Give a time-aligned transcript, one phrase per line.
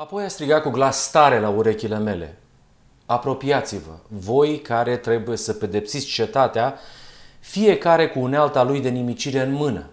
[0.00, 2.38] Apoi a strigat cu glas tare la urechile mele.
[3.06, 6.78] Apropiați-vă, voi care trebuie să pedepsiți cetatea,
[7.40, 9.86] fiecare cu unealta lui de nimicire în mână.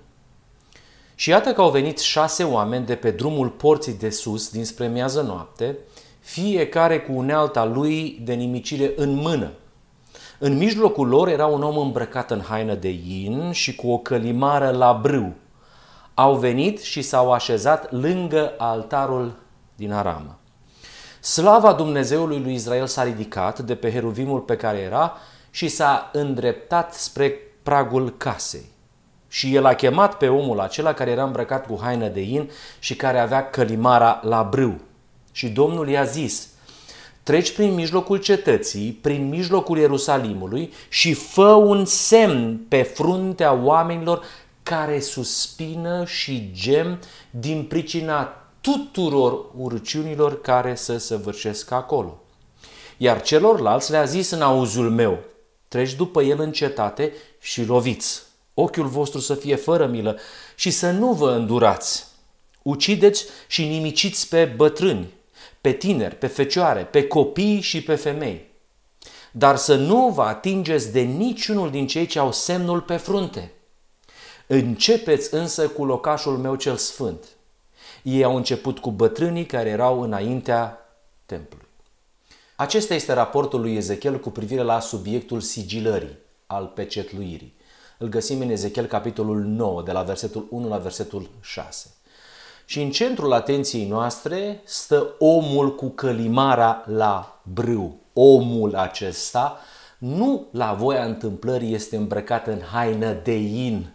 [1.16, 5.22] Și iată că au venit șase oameni de pe drumul porții de sus, dinspre miază
[5.22, 5.78] noapte,
[6.20, 9.52] fiecare cu unealta lui de nimicire în mână.
[10.40, 14.70] În mijlocul lor era un om îmbrăcat în haină de in și cu o călimară
[14.70, 15.34] la brâu.
[16.14, 19.46] Au venit și s-au așezat lângă altarul
[19.78, 20.40] din Aramă.
[21.20, 25.18] Slava Dumnezeului lui Israel s-a ridicat de pe heruvimul pe care era
[25.52, 28.66] și s-a îndreptat spre pragul casei.
[29.28, 32.50] Și el a chemat pe omul acela care era îmbrăcat cu haină de in
[32.80, 34.80] și care avea călimara la brâu.
[35.32, 36.48] Și Domnul i-a zis,
[37.24, 44.24] treci prin mijlocul cetății, prin mijlocul Ierusalimului și fă un semn pe fruntea oamenilor
[44.64, 47.00] care suspină și gem
[47.30, 52.22] din pricina tuturor urciunilor care se săvârșesc acolo.
[52.98, 55.20] Iar celorlalți le-a zis în auzul meu,
[55.68, 58.22] treci după el în cetate și loviți.
[58.54, 60.20] Ochiul vostru să fie fără milă
[60.56, 62.08] și să nu vă îndurați.
[62.62, 65.14] Ucideți și nimiciți pe bătrâni,
[65.62, 68.46] pe tineri, pe fecioare, pe copii și pe femei.
[69.32, 73.52] Dar să nu vă atingeți de niciunul din cei ce au semnul pe frunte.
[74.48, 77.24] Începeți însă cu locașul meu cel sfânt–
[78.08, 80.78] ei au început cu bătrânii care erau înaintea
[81.26, 81.68] templului.
[82.56, 87.56] Acesta este raportul lui Ezechiel cu privire la subiectul sigilării, al pecetluirii.
[87.98, 91.90] Îl găsim în Ezechiel capitolul 9, de la versetul 1 la versetul 6.
[92.66, 97.96] Și în centrul atenției noastre stă omul cu călimara la brâu.
[98.14, 99.60] Omul acesta,
[99.98, 103.92] nu la voia întâmplării, este îmbrăcat în haină de in,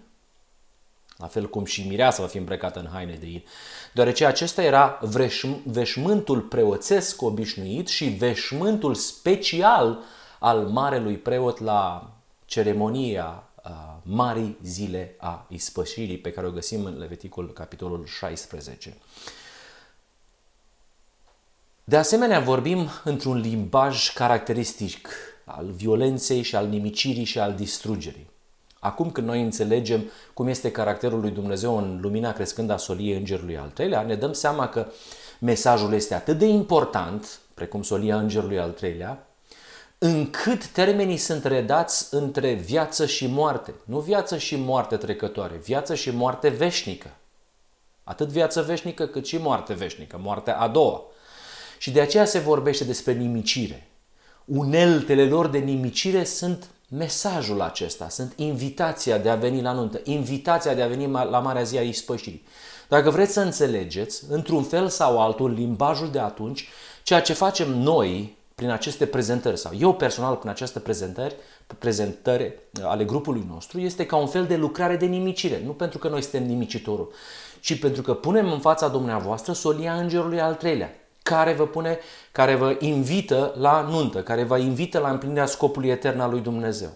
[1.23, 3.43] la fel cum și mireasa va fi îmbrăcată în haine de in,
[3.93, 5.01] deoarece acesta era
[5.65, 9.99] veșmântul preoțesc obișnuit și veșmântul special
[10.39, 12.11] al marelui preot la
[12.45, 13.43] ceremonia
[14.03, 18.97] Marii Zile a Ispășirii, pe care o găsim în Leviticul capitolul 16.
[21.85, 25.09] De asemenea, vorbim într-un limbaj caracteristic
[25.45, 28.31] al violenței și al nimicirii și al distrugerii.
[28.85, 33.59] Acum când noi înțelegem cum este caracterul lui Dumnezeu în lumina crescând a soliei îngerului
[33.59, 34.87] al treilea, ne dăm seama că
[35.39, 39.27] mesajul este atât de important, precum solia îngerului al treilea,
[39.99, 43.75] încât termenii sunt redați între viață și moarte.
[43.85, 47.11] Nu viață și moarte trecătoare, viață și moarte veșnică.
[48.05, 51.03] Atât viață veșnică cât și moarte veșnică, moartea a doua.
[51.79, 53.87] Și de aceea se vorbește despre nimicire.
[54.45, 56.67] Uneltele lor de nimicire sunt
[56.97, 61.63] mesajul acesta, sunt invitația de a veni la nuntă, invitația de a veni la Marea
[61.63, 62.45] Zi a Ispășirii.
[62.89, 66.69] Dacă vreți să înțelegeți, într-un fel sau altul, limbajul de atunci,
[67.03, 71.35] ceea ce facem noi prin aceste prezentări, sau eu personal prin aceste prezentări,
[71.79, 75.63] prezentări ale grupului nostru, este ca un fel de lucrare de nimicire.
[75.65, 77.13] Nu pentru că noi suntem nimicitorul,
[77.61, 81.99] ci pentru că punem în fața dumneavoastră solia îngerului al treilea care vă pune,
[82.33, 86.91] care vă invită la nuntă, care vă invită la împlinirea scopului etern al lui Dumnezeu.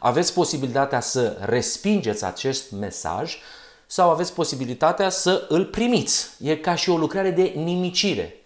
[0.00, 3.36] Aveți posibilitatea să respingeți acest mesaj
[3.86, 6.30] sau aveți posibilitatea să îl primiți.
[6.40, 8.36] E ca și o lucrare de nimicire.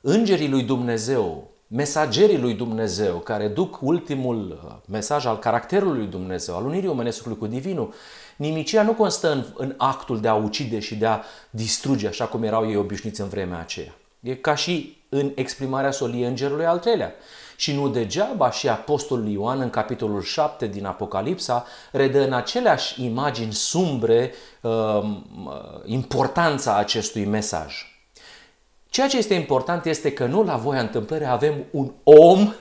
[0.00, 6.56] Îngerii lui Dumnezeu, mesagerii lui Dumnezeu, care duc ultimul uh, mesaj al caracterului lui Dumnezeu,
[6.56, 7.94] al unirii omenescului cu divinul,
[8.36, 12.42] nimicirea nu constă în, în actul de a ucide și de a distruge, așa cum
[12.42, 13.97] erau ei obișnuiți în vremea aceea.
[14.20, 17.14] E ca și în exprimarea soliei îngerului al treilea.
[17.56, 23.52] Și nu degeaba și Apostolul Ioan în capitolul 7 din Apocalipsa redă în aceleași imagini
[23.52, 25.00] sumbre uh,
[25.84, 27.74] importanța acestui mesaj.
[28.90, 32.52] Ceea ce este important este că nu la voia întâmplării avem un om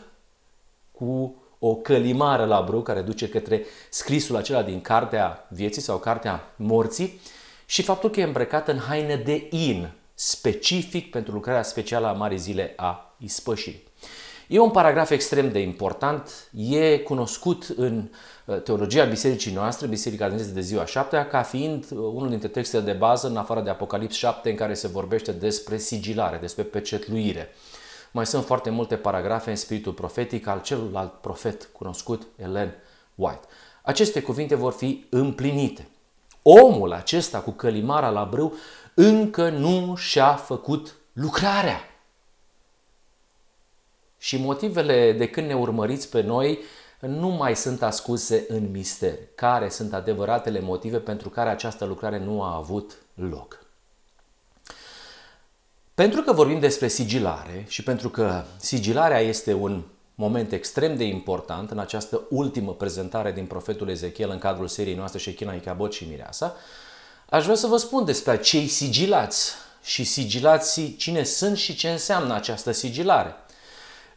[0.91, 6.53] cu o călimară la brâu care duce către scrisul acela din cartea vieții sau cartea
[6.56, 7.22] morții
[7.66, 12.38] și faptul că e îmbrăcat în haine de in, specific pentru lucrarea specială a Marii
[12.38, 13.84] Zile a Ispășirii.
[14.48, 18.10] E un paragraf extrem de important, e cunoscut în
[18.46, 22.84] uh, teologia bisericii noastre, Biserica Adventistă de ziua 7 ca fiind uh, unul dintre textele
[22.84, 27.50] de bază, în afară de Apocalips 7, în care se vorbește despre sigilare, despre pecetluire.
[28.12, 32.74] Mai sunt foarte multe paragrafe în spiritul profetic al celălalt profet cunoscut, Ellen
[33.16, 33.46] White.
[33.81, 35.88] Aceste cuvinte vor fi împlinite.
[36.42, 38.54] Omul acesta cu călimara la brâu
[39.00, 41.82] încă nu și-a făcut lucrarea.
[44.18, 46.60] Și motivele de când ne urmăriți pe noi
[47.00, 49.14] nu mai sunt ascunse în mister.
[49.36, 53.66] Care sunt adevăratele motive pentru care această lucrare nu a avut loc?
[55.94, 59.84] Pentru că vorbim despre sigilare și pentru că sigilarea este un
[60.16, 65.20] moment extrem de important în această ultimă prezentare din profetul Ezechiel în cadrul seriei noastre
[65.20, 66.56] Shechina, Icabot și Mireasa,
[67.29, 69.53] aș vrea să vă spun despre cei sigilați
[69.83, 73.35] și sigilații, cine sunt și ce înseamnă această sigilare.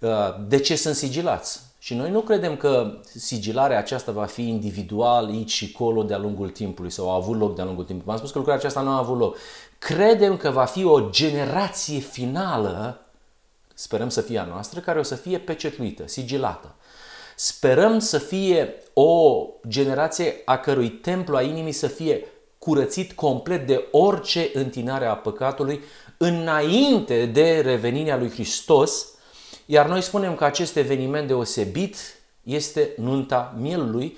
[0.00, 0.10] Uh,
[0.48, 1.60] de ce sunt sigilați?
[1.78, 6.50] Și noi nu credem că sigilarea aceasta va fi individual aici și colo de-a lungul
[6.50, 8.06] timpului sau a avut loc de-a lungul timpului.
[8.06, 9.36] V-am spus că lucrarea aceasta nu a avut loc.
[9.78, 13.00] Credem că va fi o generație finală,
[13.74, 16.74] sperăm să fie a noastră, care o să fie pecetluită, sigilată.
[17.36, 22.24] Sperăm să fie o generație a cărui templu a inimii să fie
[22.60, 25.80] curățit complet de orice întinare a păcatului
[26.16, 29.06] înainte de revenirea lui Hristos,
[29.66, 31.96] iar noi spunem că acest eveniment deosebit
[32.42, 34.16] este nunta mielului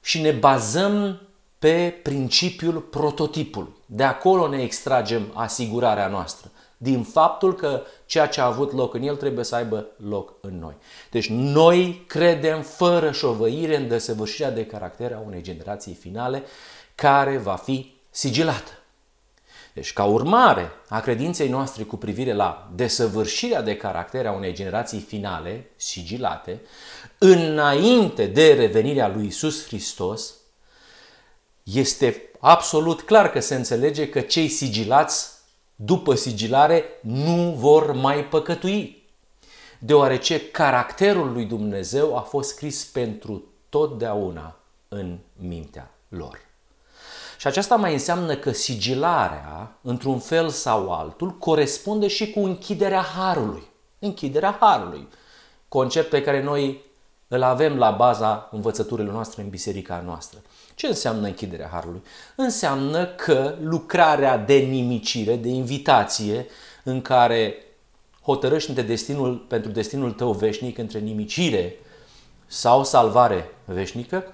[0.00, 1.20] și ne bazăm
[1.58, 3.74] pe principiul prototipului.
[3.86, 6.50] De acolo ne extragem asigurarea noastră.
[6.76, 10.58] Din faptul că ceea ce a avut loc în el trebuie să aibă loc în
[10.58, 10.74] noi.
[11.10, 16.42] Deci noi credem fără șovăire în desăvârșirea de caracter a unei generații finale
[16.94, 18.70] care va fi sigilată.
[19.74, 25.00] Deci, ca urmare a credinței noastre cu privire la desăvârșirea de caracter a unei generații
[25.00, 26.60] finale, sigilate,
[27.18, 30.34] înainte de revenirea lui Isus Hristos,
[31.62, 35.28] este absolut clar că se înțelege că cei sigilați
[35.74, 39.02] după sigilare nu vor mai păcătui,
[39.78, 44.56] deoarece caracterul lui Dumnezeu a fost scris pentru totdeauna
[44.88, 46.38] în mintea lor.
[47.44, 53.62] Și aceasta mai înseamnă că sigilarea, într-un fel sau altul, corespunde și cu închiderea harului.
[53.98, 55.08] Închiderea harului.
[55.68, 56.84] Concept pe care noi
[57.28, 60.42] îl avem la baza învățăturilor noastre în biserica noastră.
[60.74, 62.02] Ce înseamnă închiderea harului?
[62.36, 66.46] Înseamnă că lucrarea de nimicire, de invitație,
[66.84, 67.54] în care
[68.22, 71.76] hotărăști între destinul, pentru destinul tău veșnic, între nimicire
[72.46, 74.24] sau salvare veșnică,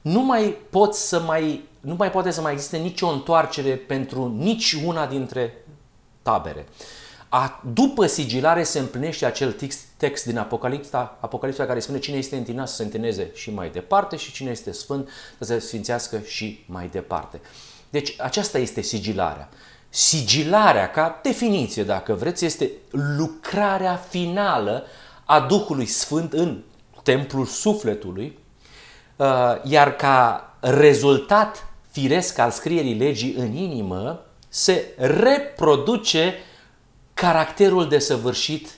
[0.00, 4.72] nu mai poți să mai nu mai poate să mai existe nicio întoarcere pentru nici
[4.84, 5.64] una dintre
[6.22, 6.66] tabere.
[7.28, 12.36] A, după sigilare se împlinește acel text, text din Apocalipsa, Apocalipsa care spune cine este
[12.36, 15.08] întinat să se întineze și mai departe și cine este sfânt
[15.38, 17.40] să se sfințească și mai departe.
[17.90, 19.48] Deci aceasta este sigilarea.
[19.88, 24.86] Sigilarea, ca definiție, dacă vreți, este lucrarea finală
[25.24, 26.62] a Duhului Sfânt în
[27.02, 28.38] templul sufletului,
[29.16, 29.26] uh,
[29.62, 36.34] iar ca rezultat firesc al scrierii legii în inimă, se reproduce
[37.14, 38.68] caracterul desăvârșit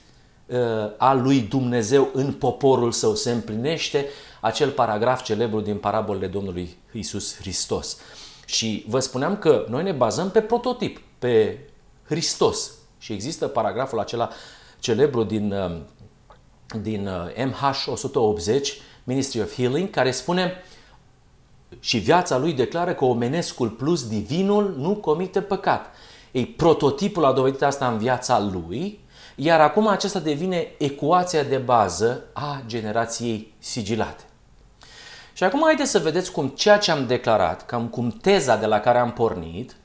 [0.47, 0.59] uh,
[0.97, 3.15] al lui Dumnezeu în poporul său.
[3.15, 4.07] Se împlinește
[4.41, 7.97] acel paragraf celebru din parabolele Domnului Isus Hristos.
[8.47, 11.59] Și vă spuneam că noi ne bazăm pe prototip, pe
[12.05, 12.71] Hristos.
[12.99, 14.31] Și există paragraful acela
[14.79, 15.77] celebru din, uh,
[16.81, 20.63] din MH 180, Ministry of Healing, care spune
[21.81, 25.87] și viața lui declară că omenescul plus divinul nu comite păcat.
[26.33, 29.01] Ei, prototipul a dovedit asta în viața lui,
[29.37, 34.23] iar acum acesta devine ecuația de bază a generației sigilate.
[35.33, 38.81] Și acum haideți să vedeți cum ceea ce am declarat, cam cum teza de la
[38.81, 39.77] care am pornit,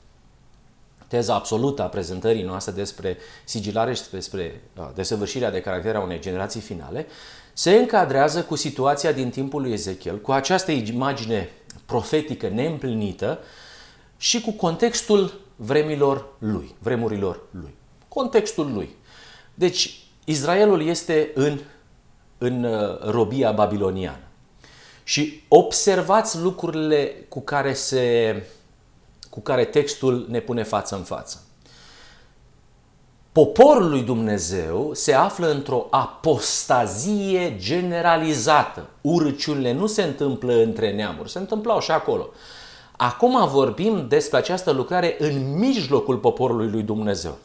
[1.08, 6.20] teza absolută a prezentării noastre despre sigilare și despre uh, desăvârșirea de caracter a unei
[6.20, 7.06] generații finale,
[7.52, 11.48] se încadrează cu situația din timpul lui Ezechiel, cu această imagine
[11.90, 13.38] profetică neîmplinită
[14.16, 17.74] și cu contextul vremilor lui, vremurilor lui.
[18.08, 18.96] Contextul lui.
[19.54, 21.58] Deci, Israelul este în,
[22.38, 24.24] în uh, robia babiloniană.
[25.04, 28.42] Și observați lucrurile cu care, se,
[29.30, 31.42] cu care textul ne pune față în față.
[33.40, 38.86] Poporul lui Dumnezeu se află într-o apostazie generalizată.
[39.00, 42.28] Urăciunile nu se întâmplă între neamuri, se întâmplau și acolo.
[42.96, 47.38] Acum vorbim despre această lucrare în mijlocul poporului lui Dumnezeu.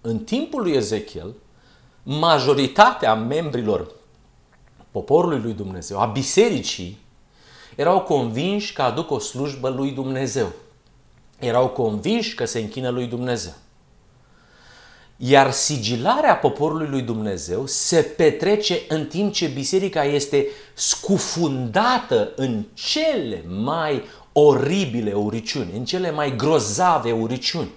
[0.00, 1.34] În timpul lui Ezechiel,
[2.02, 3.90] majoritatea membrilor
[4.90, 6.98] poporului lui Dumnezeu, a bisericii,
[7.76, 10.52] erau convinși că aduc o slujbă lui Dumnezeu.
[11.38, 13.52] Erau convinși că se închină lui Dumnezeu.
[15.20, 23.44] Iar sigilarea poporului lui Dumnezeu se petrece în timp ce biserica este scufundată în cele
[23.48, 27.70] mai oribile uriciuni, în cele mai grozave uriciuni.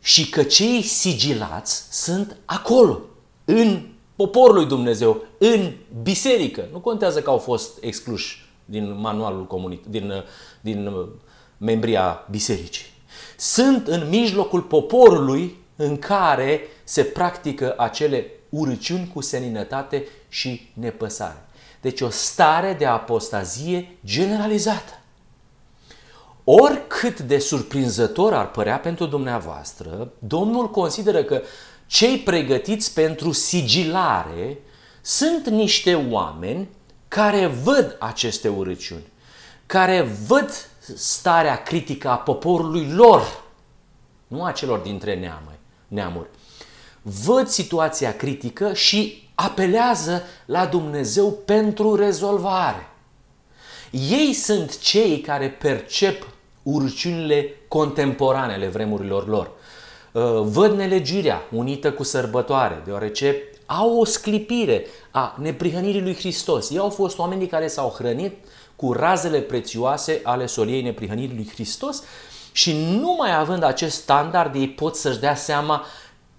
[0.00, 3.00] Și că cei sigilați sunt acolo,
[3.44, 5.72] în poporul lui Dumnezeu, în
[6.02, 6.68] biserică.
[6.72, 10.12] Nu contează că au fost excluși din manualul comunit, din,
[10.60, 11.06] din
[11.58, 12.86] membria bisericii.
[13.36, 21.44] sunt în mijlocul poporului în care se practică acele urăciuni cu seninătate și nepăsare.
[21.80, 25.00] Deci o stare de apostazie generalizată.
[26.44, 31.42] Oricât de surprinzător ar părea pentru dumneavoastră, Domnul consideră că
[31.86, 34.58] cei pregătiți pentru sigilare
[35.00, 36.68] sunt niște oameni
[37.08, 39.12] care văd aceste urăciuni,
[39.66, 40.50] care văd
[40.96, 43.44] starea critică a poporului lor,
[44.26, 45.55] nu a celor dintre neamuri,
[45.88, 46.28] neamuri.
[47.02, 52.88] Văd situația critică și apelează la Dumnezeu pentru rezolvare.
[53.90, 56.26] Ei sunt cei care percep
[56.62, 59.50] urciunile contemporane ale vremurilor lor.
[60.12, 66.70] Uh, văd nelegirea unită cu sărbătoare, deoarece au o sclipire a neprihănirii lui Hristos.
[66.70, 68.34] Ei au fost oamenii care s-au hrănit
[68.76, 72.02] cu razele prețioase ale soliei neprihănirii lui Hristos
[72.56, 75.84] și nu mai având acest standard, ei pot să-și dea seama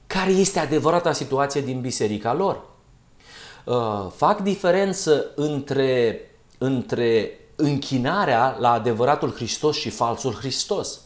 [0.07, 2.61] care este adevărata situație din biserica lor.
[3.63, 6.19] Uh, fac diferență între,
[6.57, 10.99] între închinarea la adevăratul Hristos și falsul Hristos.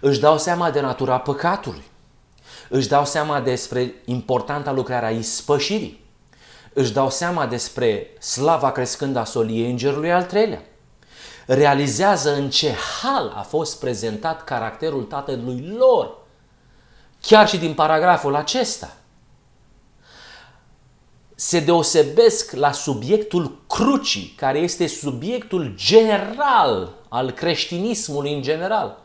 [0.00, 1.84] Își dau seama de natura păcatului.
[2.68, 6.04] Își dau seama despre importanta lucrarea ispășirii.
[6.72, 10.62] Își dau seama despre slava crescând a soliei îngerului al treilea.
[11.46, 16.18] Realizează în ce hal a fost prezentat caracterul tatălui lor.
[17.20, 18.96] Chiar și din paragraful acesta
[21.34, 28.98] se deosebesc la subiectul crucii, care este subiectul general al creștinismului în general.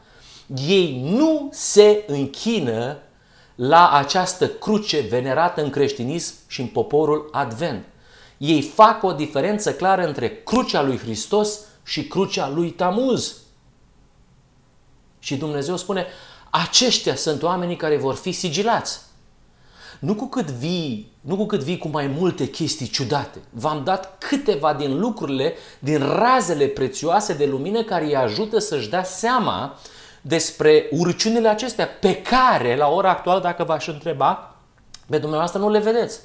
[0.68, 2.98] Ei nu se închină
[3.56, 7.86] la această cruce venerată în creștinism și în poporul advent.
[8.38, 13.36] Ei fac o diferență clară între crucea lui Hristos și crucea lui Tamuz.
[15.20, 16.06] Și Dumnezeu spune,
[16.50, 19.00] aceștia sunt oamenii care vor fi sigilați.
[20.00, 23.40] Nu cu cât vii, nu cu cât vii cu mai multe chestii ciudate.
[23.50, 29.04] V-am dat câteva din lucrurile, din razele prețioase de lumină care îi ajută să-și dea
[29.04, 29.80] seama
[30.22, 34.56] despre urciunile acestea pe care, la ora actuală, dacă v-aș întreba,
[35.10, 36.20] pe dumneavoastră nu le vedeți.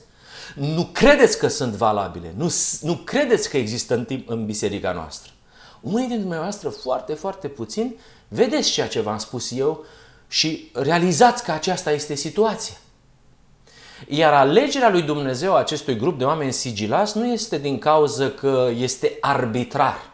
[0.54, 5.32] Nu credeți că sunt valabile, nu, nu credeți că există în, timp, în biserica noastră.
[5.80, 7.96] Unii dintre dumneavoastră, foarte, foarte puțin,
[8.28, 9.84] vedeți ceea ce v-am spus eu
[10.28, 12.74] și realizați că aceasta este situația.
[14.08, 19.16] Iar alegerea lui Dumnezeu acestui grup de oameni sigilați nu este din cauza că este
[19.20, 20.10] arbitrar.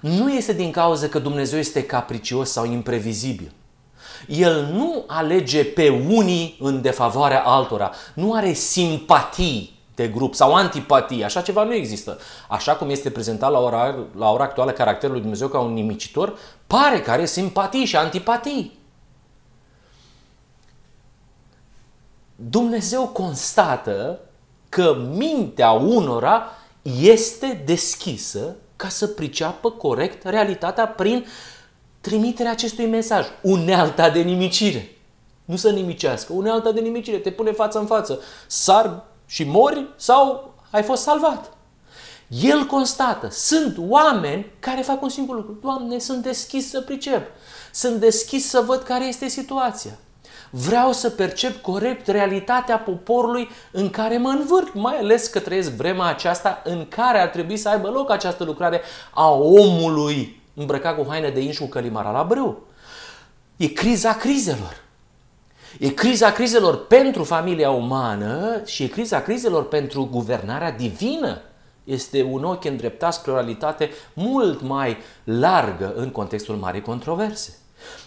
[0.00, 3.52] Nu este din cauza că Dumnezeu este capricios sau imprevizibil.
[4.28, 7.90] El nu alege pe unii în defavoarea altora.
[8.14, 11.24] Nu are simpatii de grup sau antipatii.
[11.24, 12.18] Așa ceva nu există.
[12.48, 16.38] Așa cum este prezentat la ora, la ora actuală caracterul lui Dumnezeu ca un nimicitor,
[16.66, 18.78] pare că are simpatii și antipatii.
[22.36, 24.18] Dumnezeu constată
[24.68, 26.48] că mintea unora
[27.00, 31.26] este deschisă ca să priceapă corect realitatea prin
[32.00, 33.26] trimiterea acestui mesaj.
[33.42, 34.88] Unealta de nimicire.
[35.44, 37.16] Nu să nimicească, unealta de nimicire.
[37.16, 38.20] Te pune față în față.
[38.46, 41.52] Sar și mori sau ai fost salvat.
[42.28, 45.58] El constată, sunt oameni care fac un singur lucru.
[45.62, 47.28] Doamne, sunt deschis să pricep.
[47.72, 49.98] Sunt deschis să văd care este situația.
[50.50, 56.06] Vreau să percep corect realitatea poporului în care mă învârt, mai ales că trăiesc vremea
[56.06, 61.30] aceasta în care ar trebui să aibă loc această lucrare a omului îmbrăcat cu haine
[61.30, 62.66] de inși cu călimara la brâu.
[63.56, 64.83] E criza crizelor.
[65.78, 71.40] E criza crizelor pentru familia umană și e criza crizelor pentru guvernarea divină.
[71.84, 77.58] Este un ochi îndreptat spre o realitate mult mai largă în contextul marii controverse.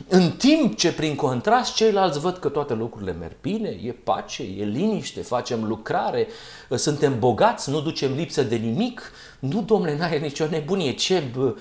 [0.08, 4.64] În timp ce prin contrast ceilalți văd că toate lucrurile merg bine, e pace, e
[4.64, 6.28] liniște, facem lucrare,
[6.76, 11.56] suntem bogați, nu ducem lipsă de nimic, nu, domnule, n-ai nicio nebunie, ce bă,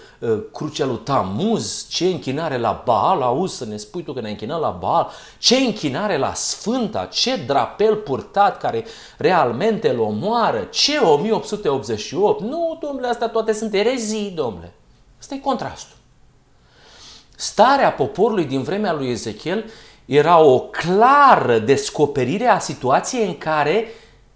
[0.52, 4.60] crucea lui Tamuz, ce închinare la Baal, auzi să ne spui tu că ne închinăm
[4.60, 8.84] la Baal, ce închinare la Sfânta, ce drapel purtat care
[9.18, 14.72] realmente îl omoară, ce 1888, nu, domnule, astea toate sunt erezii, domnule.
[15.18, 15.96] Asta e contrastul.
[17.36, 19.64] Starea poporului din vremea lui Ezechiel
[20.04, 23.88] era o clară descoperire a situației în care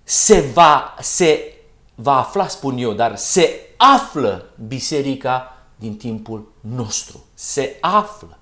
[0.03, 1.55] se va, se
[2.03, 7.25] va afla, spun eu, dar se află biserica din timpul nostru.
[7.35, 8.39] Se află.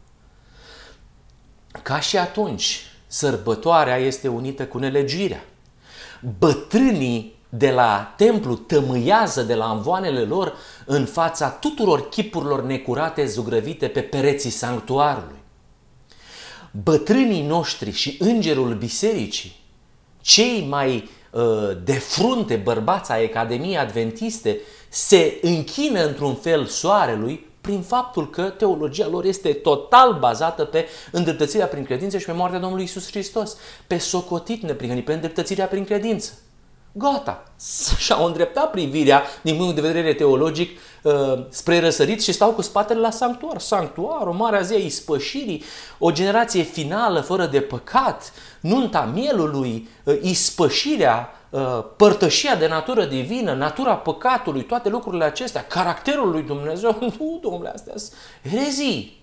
[1.82, 5.44] Ca și atunci, sărbătoarea este unită cu nelegirea.
[6.38, 13.88] Bătrânii de la templu tămâiază de la învoanele lor în fața tuturor chipurilor necurate zugrăvite
[13.88, 15.36] pe pereții sanctuarului.
[16.82, 19.56] bătrânii noștri și îngerul bisericii,
[20.20, 21.17] cei mai uh,
[21.84, 29.08] de frunte bărbați ai Academiei Adventiste, se închină într-un fel soarelui prin faptul că teologia
[29.08, 33.98] lor este total bazată pe îndreptățirea prin credință și pe moartea Domnului Isus Hristos, pe
[33.98, 36.32] socotit neprihănit, pe îndreptățirea prin credință.
[36.92, 37.42] Gata!
[37.98, 43.00] Și-au îndreptat privirea din punct de vedere teologic uh, spre răsărit și stau cu spatele
[43.00, 43.58] la sanctuar.
[43.58, 45.64] Sanctuarul, Marea Zi a Ispășirii,
[45.98, 53.54] o generație finală fără de păcat, nunta mielului, uh, ispășirea, uh, părtășia de natură divină,
[53.54, 56.96] natura păcatului, toate lucrurile acestea, caracterul lui Dumnezeu.
[57.18, 59.16] Nu, domnule, astea sunt erezii.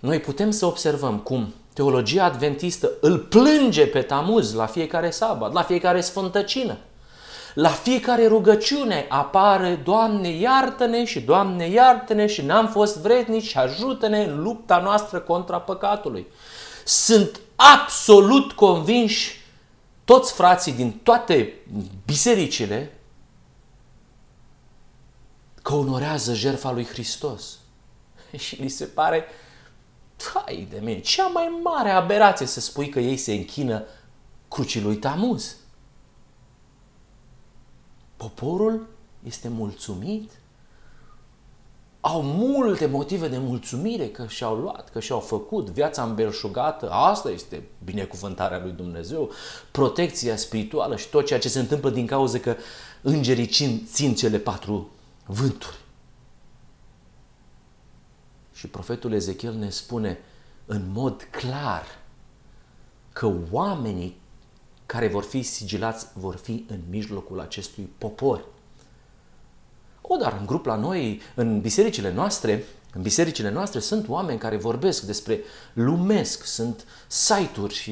[0.00, 5.62] Noi putem să observăm cum teologia adventistă îl plânge pe Tamuz la fiecare sabat, la
[5.62, 6.76] fiecare sfântăcină.
[7.54, 14.22] La fiecare rugăciune apare, Doamne, iartă-ne și Doamne, iartă-ne și n-am fost vrednici și ajută-ne
[14.24, 16.26] în lupta noastră contra păcatului.
[16.84, 19.42] Sunt absolut convinși
[20.04, 21.54] toți frații din toate
[22.06, 22.98] bisericile
[25.62, 27.58] că onorează jertfa lui Hristos.
[28.36, 29.24] Și li se pare
[30.34, 33.84] Hai de mine, cea mai mare aberație să spui că ei se închină
[34.48, 35.56] crucii lui Tamuz.
[38.16, 38.86] Poporul
[39.22, 40.30] este mulțumit,
[42.00, 46.90] au multe motive de mulțumire că și-au luat, că și-au făcut viața îmbelșugată.
[46.90, 49.30] Asta este binecuvântarea lui Dumnezeu,
[49.70, 52.56] protecția spirituală și tot ceea ce se întâmplă din cauza că
[53.02, 54.90] îngerii țin, țin cele patru
[55.26, 55.83] vânturi.
[58.54, 60.18] Și profetul Ezechiel ne spune
[60.66, 61.84] în mod clar
[63.12, 64.20] că oamenii
[64.86, 68.44] care vor fi sigilați vor fi în mijlocul acestui popor.
[70.00, 74.56] O, dar în grup la noi, în bisericile noastre, în bisericile noastre sunt oameni care
[74.56, 75.40] vorbesc despre
[75.72, 77.90] lumesc, sunt site-uri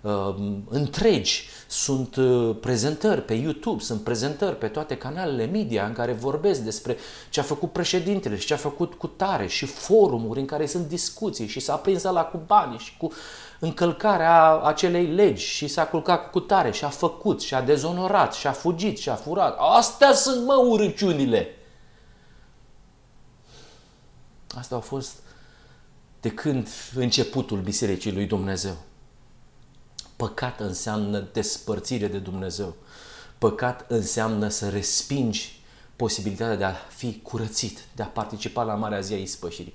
[0.00, 0.34] uh,
[0.68, 6.60] întregi, sunt uh, prezentări pe YouTube, sunt prezentări pe toate canalele media în care vorbesc
[6.60, 6.96] despre
[7.30, 10.88] ce a făcut președintele și ce a făcut cu tare și forumuri în care sunt
[10.88, 13.12] discuții și s-a prins la cu bani și cu
[13.58, 18.46] încălcarea acelei legi și s-a culcat cu tare și a făcut și a dezonorat și
[18.46, 19.56] a fugit și a furat.
[19.76, 21.57] Astea sunt mă urăciunile.
[24.56, 25.16] Asta au fost
[26.20, 28.76] de când începutul Bisericii lui Dumnezeu.
[30.16, 32.74] Păcat înseamnă despărțire de Dumnezeu.
[33.38, 35.60] Păcat înseamnă să respingi
[35.96, 39.74] posibilitatea de a fi curățit, de a participa la Marea Zi a Ispășirii.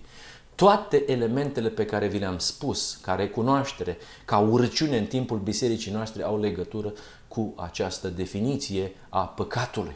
[0.55, 6.23] Toate elementele pe care vi le-am spus, ca recunoaștere, ca urăciune în timpul bisericii noastre,
[6.23, 6.93] au legătură
[7.27, 9.95] cu această definiție a păcatului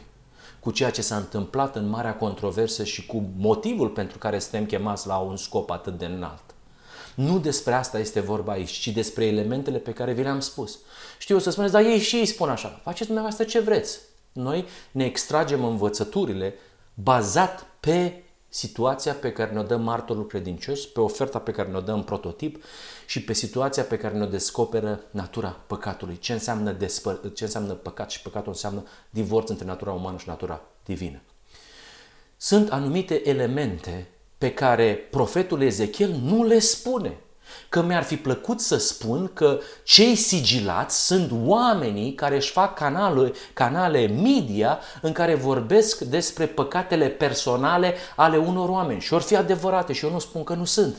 [0.67, 5.07] cu ceea ce s-a întâmplat în marea controversă și cu motivul pentru care suntem chemați
[5.07, 6.43] la un scop atât de înalt.
[7.15, 10.79] Nu despre asta este vorba aici, ci despre elementele pe care vi le-am spus.
[11.17, 12.79] Știu să spuneți, dar ei și ei spun așa.
[12.83, 13.99] Faceți dumneavoastră ce vreți.
[14.31, 16.55] Noi ne extragem învățăturile
[16.93, 21.91] bazat pe situația pe care ne-o dă martorul credincios, pe oferta pe care ne-o dă
[21.91, 22.63] în prototip
[23.07, 26.17] și pe situația pe care ne-o descoperă natura păcatului.
[26.17, 30.61] Ce înseamnă, despăr- ce înseamnă păcat și păcatul înseamnă divorț între natura umană și natura
[30.85, 31.21] divină.
[32.37, 37.17] Sunt anumite elemente pe care profetul Ezechiel nu le spune
[37.69, 43.31] că mi-ar fi plăcut să spun că cei sigilați sunt oamenii care își fac canale,
[43.53, 49.01] canale media în care vorbesc despre păcatele personale ale unor oameni.
[49.01, 50.95] Și or fi adevărate și eu nu spun că nu sunt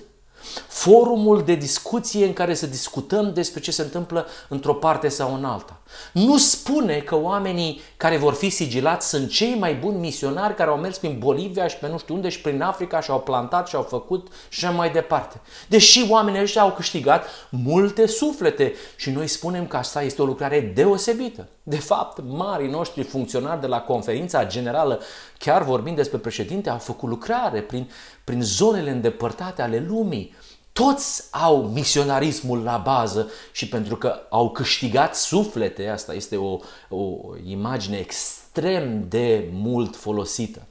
[0.68, 5.44] forumul de discuție în care să discutăm despre ce se întâmplă într-o parte sau în
[5.44, 5.77] alta.
[6.12, 10.76] Nu spune că oamenii care vor fi sigilați sunt cei mai buni misionari care au
[10.76, 13.76] mers prin Bolivia și pe nu știu unde și prin Africa și au plantat și
[13.76, 15.40] au făcut și așa mai departe.
[15.68, 20.60] Deși oamenii ăștia au câștigat multe suflete și noi spunem că asta este o lucrare
[20.60, 21.48] deosebită.
[21.62, 25.00] De fapt, marii noștri funcționari de la conferința generală,
[25.38, 27.90] chiar vorbind despre președinte, au făcut lucrare prin,
[28.24, 30.34] prin zonele îndepărtate ale lumii.
[30.78, 37.20] Toți au misionarismul la bază și pentru că au câștigat suflete, asta este o, o
[37.44, 40.66] imagine extrem de mult folosită.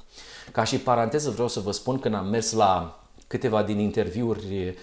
[0.52, 4.76] Ca și paranteză vreau să vă spun că am mers la câteva din interviuri,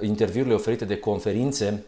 [0.00, 1.86] interviurile oferite de conferințe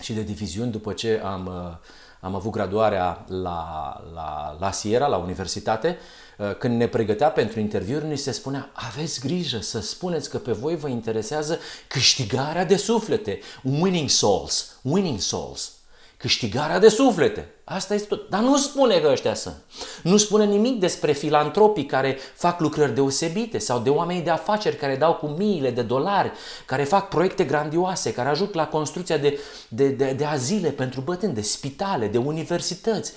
[0.00, 1.76] și de diviziuni după ce am uh,
[2.20, 6.21] am avut graduarea la, la, la Sierra, la universitate, uh,
[6.58, 10.76] când ne pregătea pentru interviuri, ni se spunea aveți grijă să spuneți că pe voi
[10.76, 15.72] vă interesează câștigarea de suflete, winning souls, winning souls.
[16.16, 17.48] câștigarea de suflete.
[17.64, 18.28] Asta este tot.
[18.28, 19.54] Dar nu spune că ăștia sunt.
[20.02, 24.96] Nu spune nimic despre filantropii care fac lucrări deosebite sau de oameni de afaceri care
[24.96, 26.32] dau cu miile de dolari,
[26.66, 31.34] care fac proiecte grandioase, care ajut la construcția de, de, de, de azile pentru bătrâni,
[31.34, 33.12] de spitale, de universități,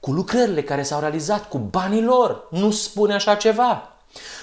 [0.00, 2.46] cu lucrările care s-au realizat cu banii lor.
[2.50, 3.90] Nu spune așa ceva.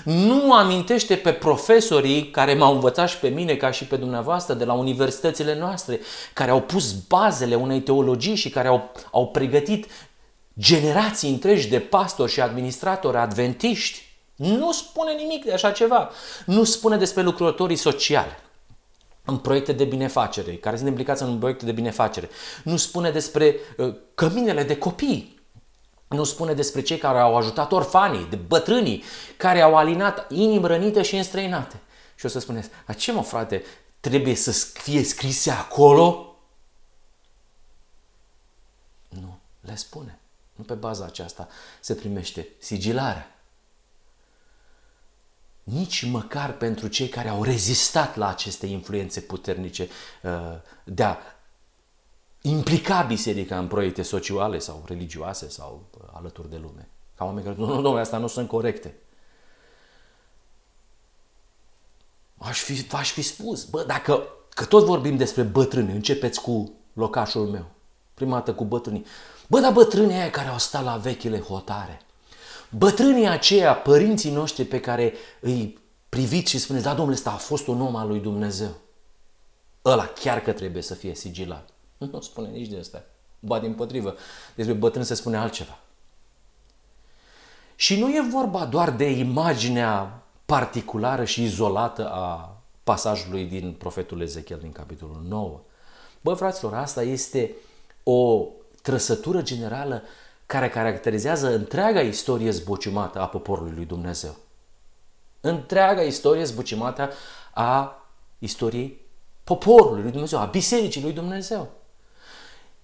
[0.04, 4.66] Nu amintește pe profesorii care m-au învățat și pe mine ca și pe dumneavoastră de
[4.66, 6.00] la universitățile noastre,
[6.34, 9.86] care au pus bazele unei teologii și care au, au pregătit
[10.60, 14.06] generații întregi de pastori și administratori adventiști.
[14.36, 16.10] Nu spune nimic de așa ceva.
[16.46, 18.38] Nu spune despre lucrătorii sociali
[19.26, 22.30] în proiecte de binefacere, care sunt implicați în proiecte de binefacere.
[22.64, 25.37] Nu spune despre uh, căminele de copii
[26.08, 29.04] nu spune despre cei care au ajutat orfanii, de bătrânii,
[29.38, 31.82] care au alinat inimi rănite și înstrăinate.
[32.16, 33.64] Și o să spuneți, a ce mă frate,
[34.00, 36.36] trebuie să fie scrise acolo?
[39.10, 40.20] Nu, le spune.
[40.56, 41.48] Nu pe baza aceasta
[41.80, 43.32] se primește sigilarea.
[45.64, 49.90] Nici măcar pentru cei care au rezistat la aceste influențe puternice
[50.24, 50.32] uh,
[50.84, 51.18] de a
[52.50, 56.90] implica biserica în proiecte sociale sau religioase sau uh, alături de lume.
[57.16, 58.96] Ca oameni care, nu, nu, domnule, astea nu sunt corecte.
[62.38, 67.48] Aș fi, aș fi spus, bă, dacă, că tot vorbim despre bătrâni, începeți cu locașul
[67.48, 67.66] meu,
[68.14, 69.06] prima dată cu bătrânii.
[69.48, 72.02] Bă, dar bătrânii aia care au stat la vechile hotare,
[72.70, 75.80] bătrânii aceia, părinții noștri pe care îi
[76.10, 78.76] priviți și spuneți, da, domnule, ăsta a fost un om al lui Dumnezeu.
[79.86, 81.70] Ăla chiar că trebuie să fie sigilat.
[81.98, 83.04] Nu spune nici de asta.
[83.40, 84.16] Ba din potrivă,
[84.56, 85.80] despre bătrân se spune altceva.
[87.76, 94.60] Și nu e vorba doar de imaginea particulară și izolată a pasajului din profetul Ezechiel
[94.60, 95.60] din capitolul 9.
[96.22, 97.52] Bă, fraților, asta este
[98.04, 98.48] o
[98.82, 100.04] trăsătură generală
[100.46, 104.36] care caracterizează întreaga istorie zbuciumată a poporului lui Dumnezeu.
[105.42, 107.12] Întreaga istorie zbucimată
[107.54, 108.02] a
[108.40, 109.02] istoriei
[109.44, 111.70] poporului lui Dumnezeu, a bisericii lui Dumnezeu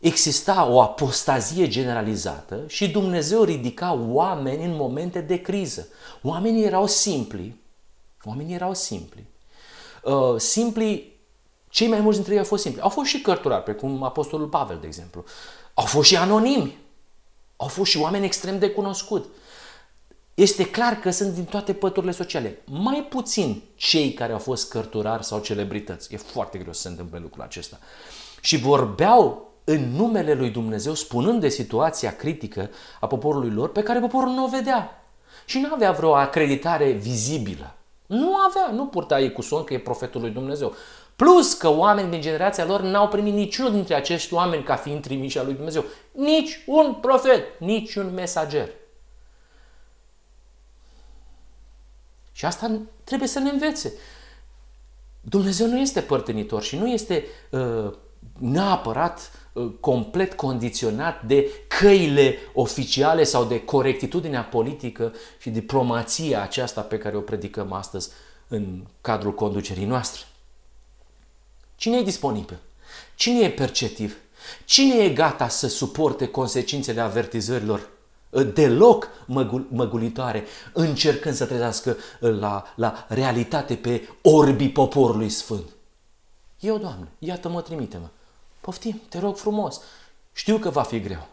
[0.04, 5.88] exista o apostazie generalizată și Dumnezeu ridica oameni în momente de criză.
[6.22, 7.60] Oamenii erau simpli,
[8.24, 9.26] oamenii erau simpli.
[10.04, 11.20] Uh, simpli,
[11.70, 12.82] cei mai mulți dintre ei au fost simpli.
[12.82, 15.24] Au fost și cărturari, precum Apostolul Pavel, de exemplu.
[15.74, 16.78] Au fost și anonimi.
[17.56, 19.28] Au fost și oameni extrem de cunoscuți.
[20.34, 22.62] Este clar că sunt din toate păturile sociale.
[22.66, 26.14] Mai puțin cei care au fost cărturari sau celebrități.
[26.14, 27.80] E foarte greu să se întâmple lucrul acesta.
[28.42, 34.00] Și vorbeau în numele lui Dumnezeu, spunând de situația critică a poporului lor, pe care
[34.00, 35.04] poporul nu o vedea.
[35.46, 37.76] Și nu avea vreo acreditare vizibilă.
[38.06, 40.76] Nu avea, nu purta ei cu son că e profetul lui Dumnezeu.
[41.16, 45.38] Plus că oameni din generația lor n-au primit niciunul dintre acești oameni ca fiind trimiși
[45.38, 45.84] al lui Dumnezeu.
[46.12, 48.70] Nici un profet, nici un mesager.
[52.32, 53.94] Și asta trebuie să ne învețe.
[55.22, 57.94] Dumnezeu nu este părtenitor și nu este uh,
[58.40, 59.43] neapărat Uh,
[59.80, 67.22] complet condiționat de căile oficiale sau de corectitudinea politică și diplomația aceasta pe care o
[67.22, 68.10] predicăm astăzi
[68.48, 70.22] în cadrul conducerii noastre.
[71.76, 72.58] Cine e disponibil?
[73.16, 74.18] Cine e perceptiv?
[74.66, 77.90] Cine e gata să suporte consecințele avertizărilor
[78.30, 79.10] uh, deloc
[79.70, 85.66] măgulitoare, încercând să trezească uh, la, la realitate pe orbii poporului sfânt?
[86.60, 88.08] Eu, Doamne, iată-mă, trimite-mă.
[88.64, 89.82] Poftim, te rog frumos.
[90.34, 91.28] Știu că va fi greu.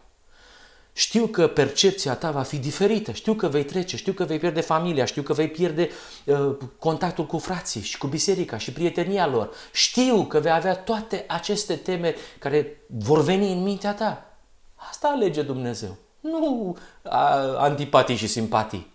[0.93, 4.61] Știu că percepția ta va fi diferită, știu că vei trece, știu că vei pierde
[4.61, 5.89] familia, știu că vei pierde
[6.25, 9.49] uh, contactul cu frații și cu biserica și prietenia lor.
[9.71, 14.35] Știu că vei avea toate aceste teme care vor veni în mintea ta.
[14.75, 18.91] Asta alege Dumnezeu, nu a, antipatii și simpatii.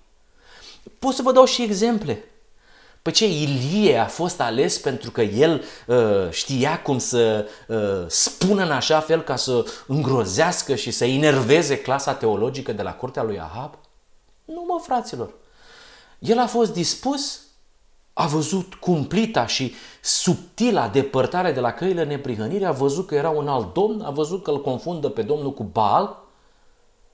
[0.99, 2.25] Pot să vă dau și exemple.
[3.07, 8.65] Păi ce, Ilie a fost ales pentru că el uh, știa cum să uh, spună
[8.65, 13.41] în așa fel ca să îngrozească și să enerveze clasa teologică de la curtea lui
[13.41, 13.79] Ahab?
[14.45, 15.31] Nu mă, fraților.
[16.19, 17.41] El a fost dispus,
[18.13, 23.49] a văzut cumplita și subtila depărtare de la căile neprihănire, a văzut că era un
[23.49, 26.23] alt domn, a văzut că îl confundă pe domnul cu Baal.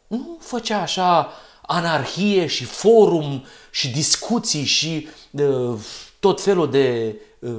[0.06, 1.28] Nu făcea așa
[1.72, 5.78] anarhie și forum și discuții și uh,
[6.20, 7.52] tot felul de uh,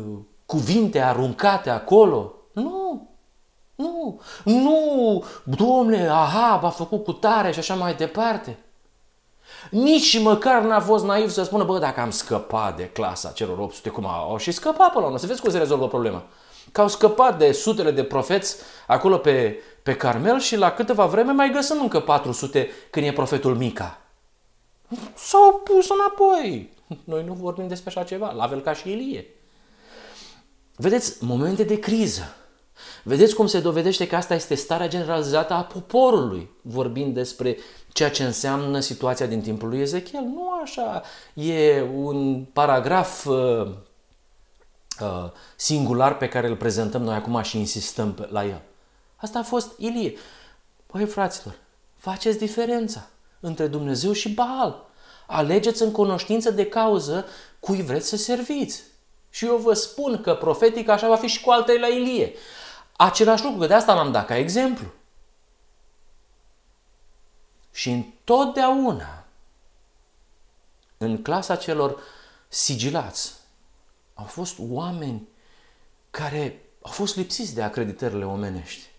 [0.45, 2.34] cuvinte aruncate acolo.
[2.54, 3.10] Nu,
[3.76, 8.58] nu, nu, domne, aha, a făcut cu tare și așa mai departe.
[9.69, 13.89] Nici măcar n-a fost naiv să spună, bă, dacă am scăpat de clasa celor 800,
[13.89, 16.23] cum au și scăpat până la urmă, să vezi cum se rezolvă problema.
[16.71, 18.56] Că au scăpat de sutele de profeți
[18.88, 23.56] acolo pe, pe Carmel și la câteva vreme mai găsim încă 400 când e profetul
[23.56, 23.97] Mica.
[25.15, 26.73] S-au pus înapoi.
[27.03, 29.25] Noi nu vorbim despre așa ceva, la fel ca și Ilie.
[30.75, 32.36] Vedeți, momente de criză.
[33.03, 37.58] Vedeți cum se dovedește că asta este starea generalizată a poporului, vorbind despre
[37.91, 40.23] ceea ce înseamnă situația din timpul lui Ezechiel.
[40.23, 41.03] Nu așa
[41.34, 43.67] e un paragraf uh,
[45.01, 48.62] uh, singular pe care îl prezentăm noi acum și insistăm la el.
[49.15, 50.13] Asta a fost Ilie.
[50.86, 51.56] Păi, fraților,
[51.97, 53.08] faceți diferența
[53.45, 54.86] între Dumnezeu și Baal.
[55.27, 57.25] Alegeți în cunoștință de cauză
[57.60, 58.84] cui vreți să serviți.
[59.29, 62.34] Și eu vă spun că profetic așa va fi și cu altele la Ilie.
[62.95, 64.86] Același lucru, că de asta l-am dat ca exemplu.
[67.71, 69.25] Și întotdeauna,
[70.97, 72.01] în clasa celor
[72.47, 73.34] sigilați,
[74.13, 75.27] au fost oameni
[76.12, 78.92] care au fost lipsiți de acreditările omenești.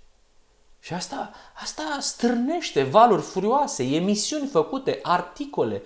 [0.84, 5.82] Și asta, asta strânește valuri furioase, emisiuni făcute, articole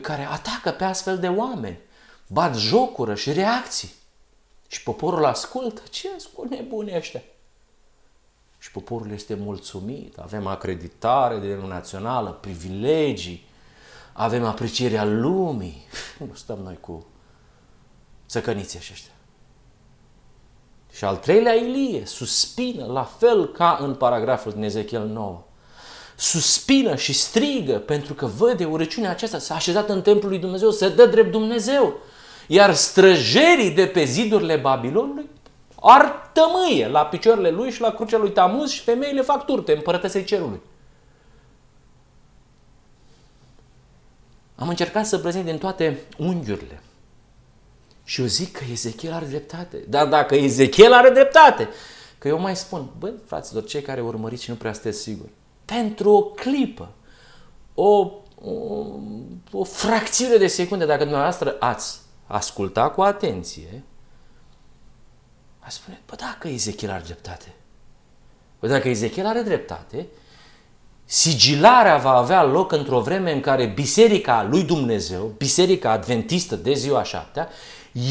[0.00, 1.78] care atacă pe astfel de oameni,
[2.26, 3.92] bat jocură și reacții.
[4.66, 5.82] Și poporul ascultă.
[5.90, 7.22] Ce spune nebunii ăștia?
[8.58, 10.18] Și poporul este mulțumit.
[10.18, 13.46] Avem acreditare de națională, privilegii,
[14.12, 15.86] avem aprecierea lumii.
[16.28, 17.06] Nu stăm noi cu
[18.28, 19.12] țăcăniții ăștia.
[20.92, 25.42] Și al treilea Ilie suspină, la fel ca în paragraful din Ezechiel 9.
[26.16, 30.88] Suspină și strigă pentru că văde urăciunea aceasta s-a așezat în templul lui Dumnezeu, să
[30.88, 31.94] dă drept Dumnezeu.
[32.46, 35.28] Iar străjerii de pe zidurile Babilonului
[35.80, 40.24] ar tămâie la picioarele lui și la crucea lui Tamuz și femeile fac turte împărătăsei
[40.24, 40.60] cerului.
[44.54, 46.82] Am încercat să prezint din toate unghiurile
[48.08, 49.84] și eu zic că Ezechiel are dreptate.
[49.88, 51.68] Dar dacă Ezechiel are dreptate,
[52.18, 55.30] că eu mai spun, băi, fraților, cei care urmăriți și nu prea sunteți siguri,
[55.64, 56.92] pentru o clipă,
[57.74, 58.10] o,
[58.44, 58.86] o,
[59.52, 63.82] o fracțiune de secunde, dacă dumneavoastră ați asculta cu atenție,
[65.58, 67.54] a spune, bă, dacă Ezechiel are dreptate,
[68.60, 70.06] bă, dacă Ezechiel are dreptate,
[71.04, 77.02] sigilarea va avea loc într-o vreme în care Biserica lui Dumnezeu, Biserica Adventistă de ziua
[77.02, 77.48] șaptea,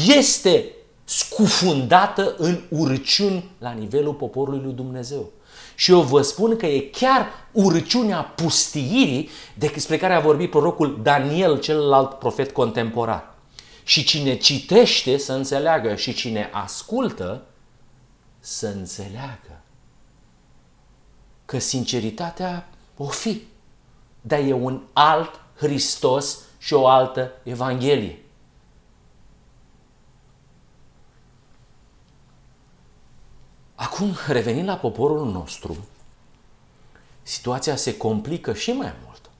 [0.06, 0.72] este
[1.04, 5.30] scufundată în urăciuni la nivelul poporului lui Dumnezeu.
[5.74, 11.60] Și eu vă spun că e chiar urăciunea pustiirii despre care a vorbit prorocul Daniel,
[11.60, 13.34] celălalt profet contemporan.
[13.82, 17.42] Și cine citește să înțeleagă și cine ascultă
[18.40, 19.62] să înțeleagă
[21.44, 23.42] că sinceritatea o fi,
[24.20, 28.22] dar e un alt Hristos și o altă Evanghelie.
[33.78, 35.76] Acum, revenind la poporul nostru,
[37.22, 39.30] situația se complică și mai mult.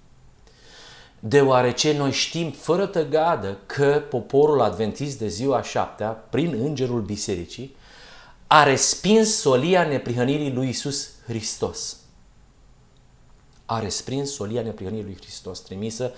[1.18, 7.76] Deoarece noi știm fără tăgadă că poporul adventist de ziua șaptea, prin îngerul bisericii,
[8.46, 11.96] a respins solia neprihănirii lui Isus Hristos.
[13.66, 16.12] A respins solia neprihănirii lui Hristos, trimisă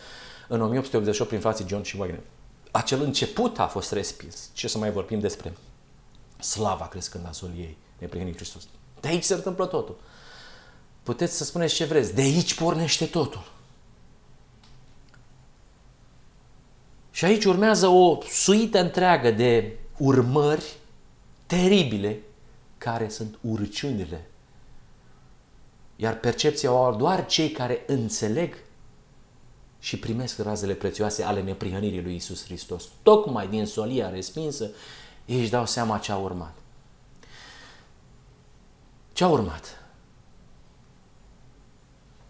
[0.49, 2.21] în 1888 prin frații John și Wagner.
[2.71, 4.51] Acel început a fost respins.
[4.53, 5.53] Ce să mai vorbim despre
[6.39, 8.63] slava crescând a soliei neprihănirii Hristos.
[9.01, 9.99] De aici se întâmplă totul.
[11.03, 12.15] Puteți să spuneți ce vreți.
[12.15, 13.53] De aici pornește totul.
[17.11, 20.77] Și aici urmează o suită întreagă de urmări
[21.47, 22.21] teribile
[22.79, 24.31] care sunt urciunile.
[25.97, 28.55] Iar percepția o au doar cei care înțeleg
[29.79, 32.85] și primesc razele prețioase ale neprihănirii lui Isus Hristos.
[33.03, 34.71] Tocmai din solia respinsă,
[35.25, 36.55] ei își dau seama ce a urmat.
[39.21, 39.83] Ce a urmat?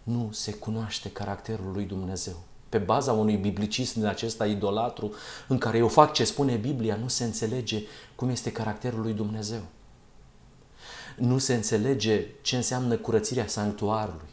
[0.03, 2.43] Nu se cunoaște caracterul lui Dumnezeu.
[2.69, 5.13] Pe baza unui biblicism din acesta idolatru,
[5.47, 7.81] în care eu fac ce spune Biblia, nu se înțelege
[8.15, 9.61] cum este caracterul lui Dumnezeu.
[11.17, 14.29] Nu se înțelege ce înseamnă curățirea sanctuarului.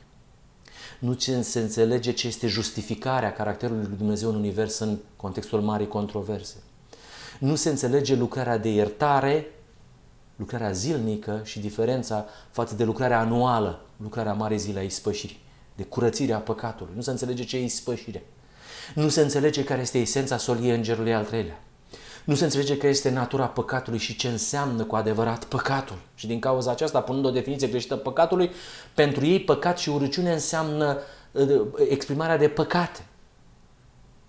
[0.99, 6.57] Nu se înțelege ce este justificarea caracterului lui Dumnezeu în univers în contextul marii controverse.
[7.39, 9.47] Nu se înțelege lucrarea de iertare
[10.39, 15.41] lucrarea zilnică și diferența față de lucrarea anuală, lucrarea mare zile a ispășirii,
[15.77, 16.93] de curățire a păcatului.
[16.97, 18.23] Nu se înțelege ce e ispășire.
[18.95, 21.61] Nu se înțelege care este esența soliei îngerului al treilea.
[22.25, 25.99] Nu se înțelege care este natura păcatului și ce înseamnă cu adevărat păcatul.
[26.15, 28.51] Și din cauza aceasta, punând o definiție greșită păcatului,
[28.95, 30.99] pentru ei păcat și urăciune înseamnă
[31.33, 33.01] uh, exprimarea de păcate.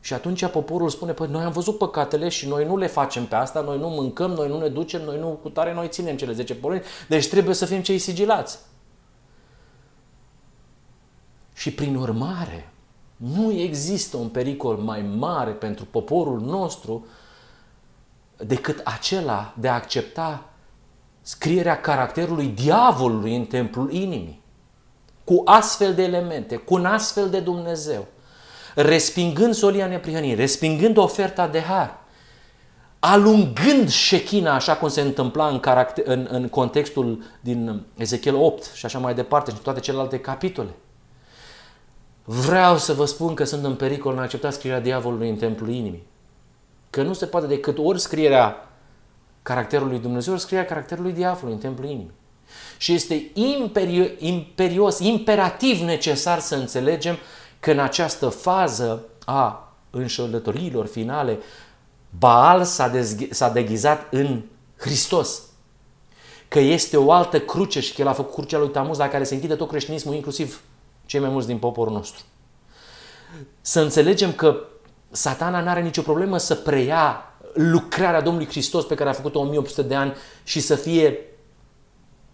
[0.01, 3.35] Și atunci poporul spune, păi noi am văzut păcatele și noi nu le facem pe
[3.35, 6.33] asta, noi nu mâncăm, noi nu ne ducem, noi nu cu tare, noi ținem cele
[6.33, 8.59] 10 porunci, deci trebuie să fim cei sigilați.
[11.53, 12.73] Și prin urmare,
[13.15, 17.05] nu există un pericol mai mare pentru poporul nostru
[18.37, 20.49] decât acela de a accepta
[21.21, 24.41] scrierea caracterului diavolului în templul inimii.
[25.23, 28.07] Cu astfel de elemente, cu un astfel de Dumnezeu,
[28.81, 31.97] respingând solia neprihănirii, respingând oferta de har,
[32.99, 38.85] alungând șechina, așa cum se întâmpla în, caracter, în, în contextul din Ezechiel 8 și
[38.85, 40.69] așa mai departe, și toate celelalte capitole.
[42.23, 45.69] Vreau să vă spun că sunt în pericol în a accepta scrierea diavolului în templul
[45.69, 46.07] inimii.
[46.89, 48.69] Că nu se poate decât ori scrierea
[49.41, 52.11] caracterului Dumnezeu, ori scrierea caracterului diavolului în templul inimii.
[52.77, 57.17] Și este imperio- imperios, imperativ necesar să înțelegem
[57.59, 61.39] că în această fază a înșelătoriilor finale,
[62.19, 64.41] Baal s-a, dezghe- s-a deghizat în
[64.77, 65.41] Hristos.
[66.47, 69.23] Că este o altă cruce și că el a făcut crucea lui Tamuz la care
[69.23, 70.61] se închide tot creștinismul, inclusiv
[71.05, 72.23] cei mai mulți din poporul nostru.
[73.61, 74.63] Să înțelegem că
[75.11, 79.81] satana nu are nicio problemă să preia lucrarea Domnului Hristos pe care a făcut-o 1800
[79.81, 81.19] de ani și să fie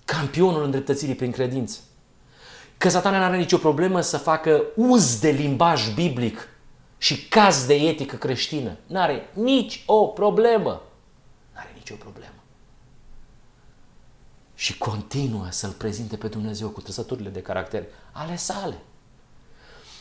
[0.05, 1.79] campionul îndreptățirii prin credință.
[2.77, 6.49] Că satana nu are nicio problemă să facă uz de limbaj biblic
[6.97, 8.77] și caz de etică creștină.
[8.87, 10.81] Nu are nici o problemă.
[11.53, 12.29] Nu are nicio problemă.
[14.55, 18.77] Și continuă să-L prezinte pe Dumnezeu cu trăsăturile de caracter ale sale.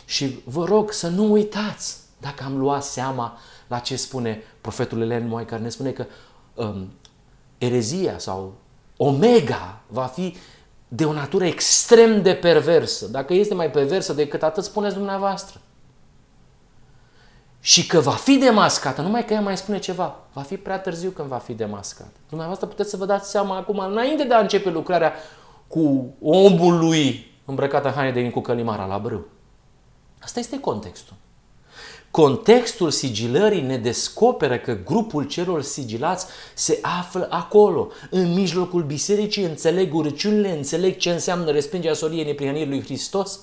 [0.04, 5.28] Și vă rog să nu uitați, dacă am luat seama la ce spune profetul Elen
[5.28, 6.06] Moai, care ne spune că
[6.54, 6.92] um,
[7.58, 8.54] erezia sau
[8.96, 10.37] omega va fi
[10.88, 13.07] de o natură extrem de perversă.
[13.07, 15.61] Dacă este mai perversă decât atât, spuneți dumneavoastră.
[17.61, 21.11] Și că va fi demascată, numai că ea mai spune ceva, va fi prea târziu
[21.11, 22.12] când va fi demascată.
[22.29, 25.12] Dumneavoastră puteți să vă dați seama acum, înainte de a începe lucrarea
[25.68, 29.27] cu omul lui îmbrăcat în haine de cu călimara la brâu.
[30.20, 31.14] Asta este contextul.
[32.14, 39.94] Contextul sigilării ne descoperă că grupul celor sigilați se află acolo, în mijlocul bisericii, înțeleg
[39.94, 43.40] urăciunile, înțeleg ce înseamnă respingerea soliei neprihănirii lui Hristos,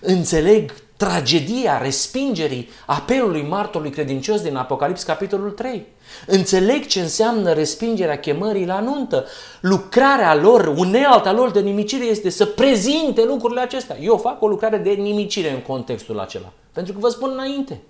[0.00, 5.86] înțeleg tragedia respingerii apelului martorului credincios din Apocalips, capitolul 3.
[6.26, 9.24] Înțeleg ce înseamnă respingerea chemării la nuntă.
[9.60, 13.98] Lucrarea lor, unealta lor de nimicire este să prezinte lucrurile acestea.
[14.00, 16.52] Eu fac o lucrare de nimicire în contextul acela.
[16.72, 17.80] Pentru că vă spun înainte,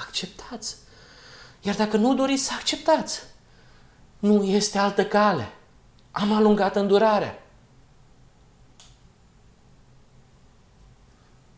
[0.00, 0.76] acceptați.
[1.60, 3.20] Iar dacă nu doriți să acceptați,
[4.18, 5.52] nu este altă cale.
[6.10, 7.42] Am alungat îndurarea.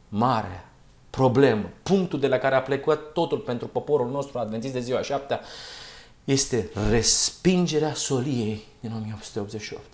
[0.09, 0.65] Mare
[1.11, 5.41] problemă, punctul de la care a plecat totul pentru poporul nostru adventist de ziua șaptea,
[6.25, 9.85] este respingerea soliei din 1888.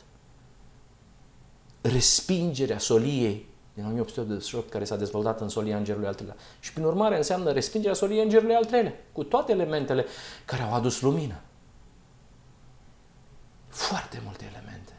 [1.80, 3.47] Respingerea soliei
[3.78, 6.36] din 1888 care s-a dezvoltat în solia Îngerului al treilea.
[6.60, 10.06] Și prin urmare înseamnă respingerea soliei Îngerului al treilea, cu toate elementele
[10.44, 11.40] care au adus lumină.
[13.68, 14.92] Foarte multe elemente.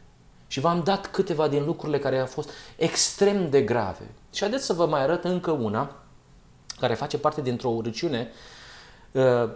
[0.47, 4.11] Și v-am dat câteva din lucrurile care au fost extrem de grave.
[4.33, 5.95] Și haideți să vă mai arăt încă una
[6.79, 8.31] care face parte dintr-o urăciune
[9.11, 9.49] uh,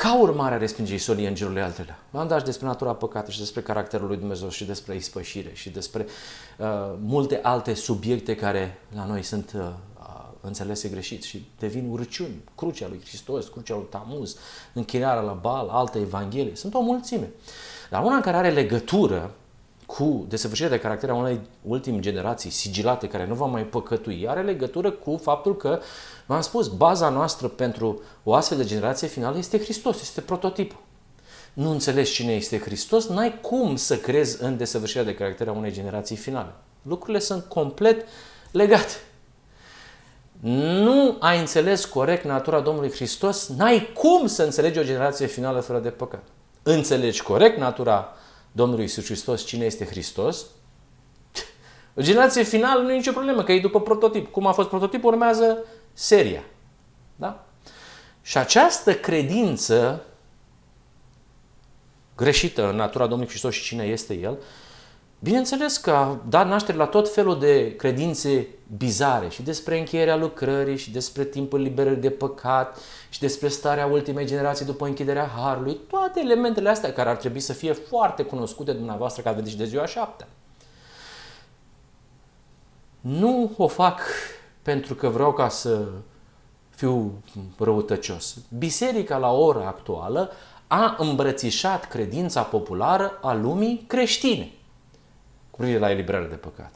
[0.00, 1.98] ca urmare a respingerii soliei îngerului al treilea.
[2.10, 5.70] V-am dat și despre natura păcatului și despre caracterul lui Dumnezeu și despre ispășire și
[5.70, 6.06] despre
[6.58, 6.66] uh,
[7.00, 9.68] multe alte subiecte care la noi sunt uh,
[10.40, 12.42] înțelese greșit și devin urăciuni.
[12.56, 14.36] Crucea lui Hristos, crucea lui Tamuz,
[14.72, 16.54] închinarea la Bal, alte evanghelie.
[16.54, 17.30] Sunt o mulțime.
[17.90, 19.30] Dar una care are legătură
[19.86, 24.42] cu desăvârșirea de caracter a unei ultime generații sigilate care nu va mai păcătui, are
[24.42, 25.80] legătură cu faptul că,
[26.28, 30.78] v-am spus, baza noastră pentru o astfel de generație finală este Hristos, este prototipul.
[31.52, 35.72] Nu înțelegi cine este Hristos, n-ai cum să crezi în desăvârșirea de caracter a unei
[35.72, 36.52] generații finale.
[36.82, 38.06] Lucrurile sunt complet
[38.50, 38.92] legate.
[40.40, 45.78] Nu ai înțeles corect natura Domnului Hristos, n-ai cum să înțelegi o generație finală fără
[45.78, 46.22] de păcat.
[46.62, 48.12] Înțelegi corect natura
[48.52, 50.46] Domnului Isus Hristos cine este Hristos,
[51.98, 54.30] o generație finală nu e nicio problemă, că e după prototip.
[54.30, 55.64] Cum a fost prototip, urmează
[55.98, 56.42] seria.
[57.16, 57.44] Da?
[58.22, 60.02] Și această credință
[62.16, 64.38] greșită în natura Domnului Hristos și cine este El,
[65.20, 68.46] Bineînțeles că a dat naștere la tot felul de credințe
[68.76, 74.26] bizare și despre încheierea lucrării și despre timpul liberării de păcat și despre starea ultimei
[74.26, 79.22] generații după închiderea Harului, toate elementele astea care ar trebui să fie foarte cunoscute dumneavoastră
[79.22, 80.28] ca vedeți de ziua șaptea.
[83.00, 84.00] Nu o fac
[84.68, 85.78] pentru că vreau ca să
[86.70, 87.22] fiu
[87.58, 88.36] răutăcios.
[88.58, 90.30] Biserica la ora actuală
[90.66, 94.52] a îmbrățișat credința populară a lumii creștine
[95.50, 96.72] cu privire la eliberarea de păcat.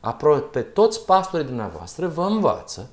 [0.00, 2.90] Aproape toți pastorii dumneavoastră vă învață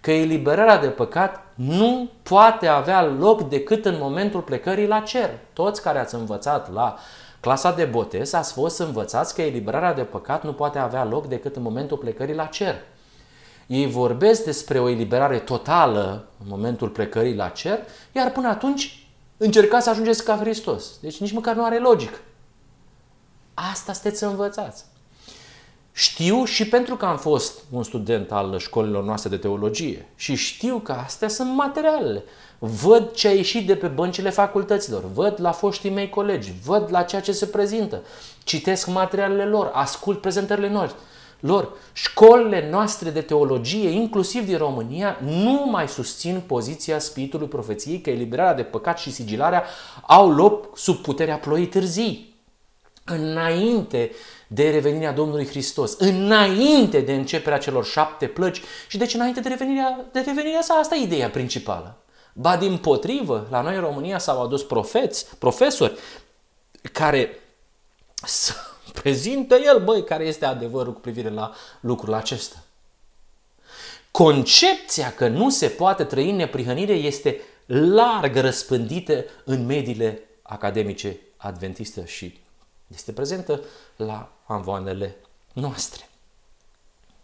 [0.00, 5.30] că eliberarea de păcat nu poate avea loc decât în momentul plecării la cer.
[5.52, 6.96] Toți care ați învățat la
[7.40, 11.56] clasa de botez ați fost învățați că eliberarea de păcat nu poate avea loc decât
[11.56, 12.74] în momentul plecării la cer.
[13.66, 17.78] Ei vorbesc despre o eliberare totală în momentul plecării la cer,
[18.12, 19.06] iar până atunci
[19.36, 20.84] încercați să ajungeți ca Hristos.
[21.00, 22.18] Deci nici măcar nu are logică.
[23.54, 24.84] Asta sunteți învățați.
[25.92, 30.78] Știu și pentru că am fost un student al școlilor noastre de teologie și știu
[30.78, 32.24] că astea sunt materialele.
[32.58, 37.02] Văd ce a ieșit de pe băncile facultăților, văd la foștii mei colegi, văd la
[37.02, 38.02] ceea ce se prezintă,
[38.44, 40.98] citesc materialele lor, ascult prezentările noastre
[41.46, 41.72] lor.
[41.92, 48.54] Școlile noastre de teologie, inclusiv din România, nu mai susțin poziția Spiritului Profeției că eliberarea
[48.54, 49.64] de păcat și sigilarea
[50.02, 52.34] au loc sub puterea ploii târzii.
[53.04, 54.10] Înainte
[54.46, 60.04] de revenirea Domnului Hristos, înainte de începerea celor șapte plăci și deci înainte de revenirea,
[60.12, 61.96] de revenirea sa, asta e ideea principală.
[62.32, 65.98] Ba din potrivă, la noi în România s-au adus profeți, profesori
[66.92, 67.38] care
[68.24, 68.52] să
[69.02, 72.62] prezintă el, băi, care este adevărul cu privire la lucrul acesta.
[74.10, 82.06] Concepția că nu se poate trăi în neprihănire este larg răspândită în mediile academice adventiste
[82.06, 82.40] și
[82.94, 83.60] este prezentă
[83.96, 85.16] la anvoanele
[85.52, 86.08] noastre.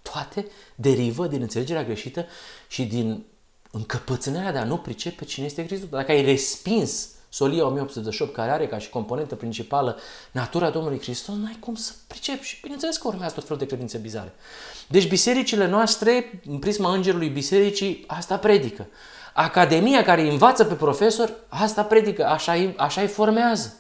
[0.03, 2.27] Toate derivă din înțelegerea greșită
[2.69, 3.25] și din
[3.71, 5.89] încăpățânarea de a nu pricepe cine este Hristos.
[5.89, 9.99] Dacă ai respins solia 1888, care are ca și componentă principală
[10.31, 12.45] natura Domnului Hristos, n-ai cum să pricepi.
[12.45, 14.33] Și bineînțeles că urmează tot felul de credințe bizare.
[14.89, 18.87] Deci bisericile noastre, în prisma îngerului bisericii, asta predică.
[19.35, 23.75] Academia care învață pe profesor, asta predică, așa îi, așa îi formează.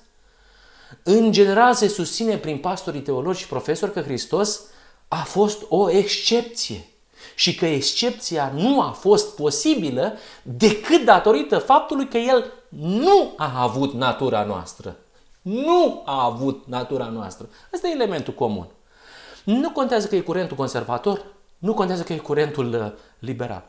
[1.03, 4.61] În general se susține prin pastorii teologi și profesori că Hristos
[5.09, 6.89] a fost o excepție
[7.34, 10.12] și că excepția nu a fost posibilă
[10.42, 14.96] decât datorită faptului că el nu a avut natura noastră.
[15.42, 17.48] Nu a avut natura noastră.
[17.74, 18.66] Asta e elementul comun.
[19.44, 21.24] Nu contează că e curentul conservator,
[21.58, 23.64] nu contează că e curentul uh, liberal.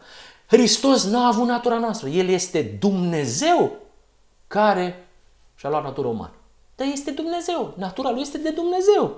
[0.47, 2.07] Hristos nu a avut natura noastră.
[2.07, 3.77] El este Dumnezeu
[4.47, 5.07] care
[5.55, 6.33] și-a luat natura umană.
[6.75, 7.73] Dar este Dumnezeu.
[7.77, 9.17] Natura lui este de Dumnezeu.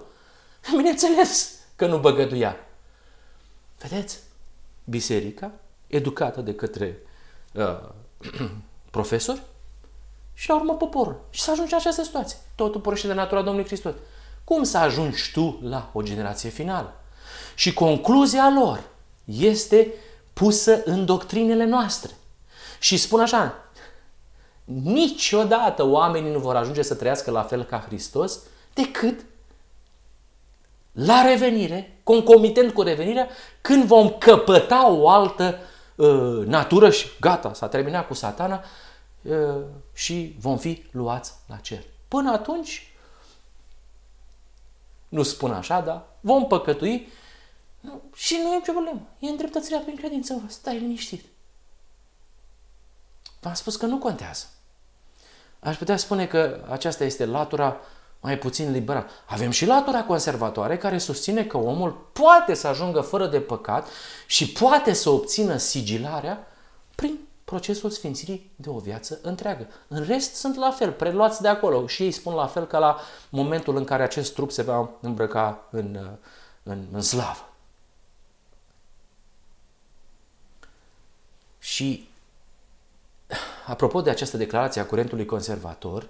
[0.77, 2.55] Bineînțeles că nu băgăduia.
[3.79, 4.19] Vedeți?
[4.83, 5.51] Biserica,
[5.87, 6.97] educată de către
[7.53, 7.89] uh,
[8.91, 9.41] profesori,
[10.33, 11.19] și la urmă poporul.
[11.29, 12.37] Și să ajungi în această situație.
[12.55, 13.93] Totul pornește de natura Domnului Hristos.
[14.43, 16.93] Cum să ajungi tu la o generație finală?
[17.55, 18.83] Și concluzia lor
[19.25, 19.93] este
[20.33, 22.11] pusă în doctrinele noastre.
[22.79, 23.55] Și spun așa,
[24.63, 28.39] niciodată oamenii nu vor ajunge să trăiască la fel ca Hristos
[28.73, 29.25] decât
[30.93, 33.27] la revenire, concomitent cu revenirea,
[33.61, 35.59] când vom căpăta o altă
[35.95, 38.63] uh, natură și gata, s-a terminat cu satana,
[39.93, 41.83] și vom fi luați la cer.
[42.07, 42.93] Până atunci,
[45.09, 47.11] nu spun așa, dar vom păcătui
[48.15, 49.01] și nu e nicio problemă.
[49.19, 51.25] E îndreptățirea prin credință, stai liniștit.
[53.39, 54.45] V-am spus că nu contează.
[55.59, 57.79] Aș putea spune că aceasta este latura
[58.23, 59.07] mai puțin liberală.
[59.25, 63.87] Avem și latura conservatoare care susține că omul poate să ajungă fără de păcat
[64.27, 66.47] și poate să obțină sigilarea
[66.95, 69.67] prin procesul sfințirii de o viață întreagă.
[69.87, 72.99] În rest sunt la fel, preluați de acolo și ei spun la fel ca la
[73.29, 76.17] momentul în care acest trup se va îmbrăca în,
[76.63, 77.49] în, în slavă.
[81.59, 82.09] Și
[83.65, 86.07] apropo de această declarație a curentului conservator,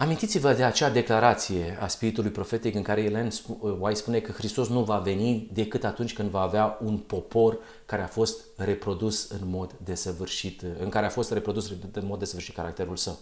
[0.00, 3.30] Amintiți-vă de acea declarație a spiritului profetic în care Ellen
[3.78, 8.02] White spune că Hristos nu va veni decât atunci când va avea un popor care
[8.02, 12.96] a fost reprodus în mod desăvârșit, în care a fost reprodus în mod desăvârșit caracterul
[12.96, 13.18] său.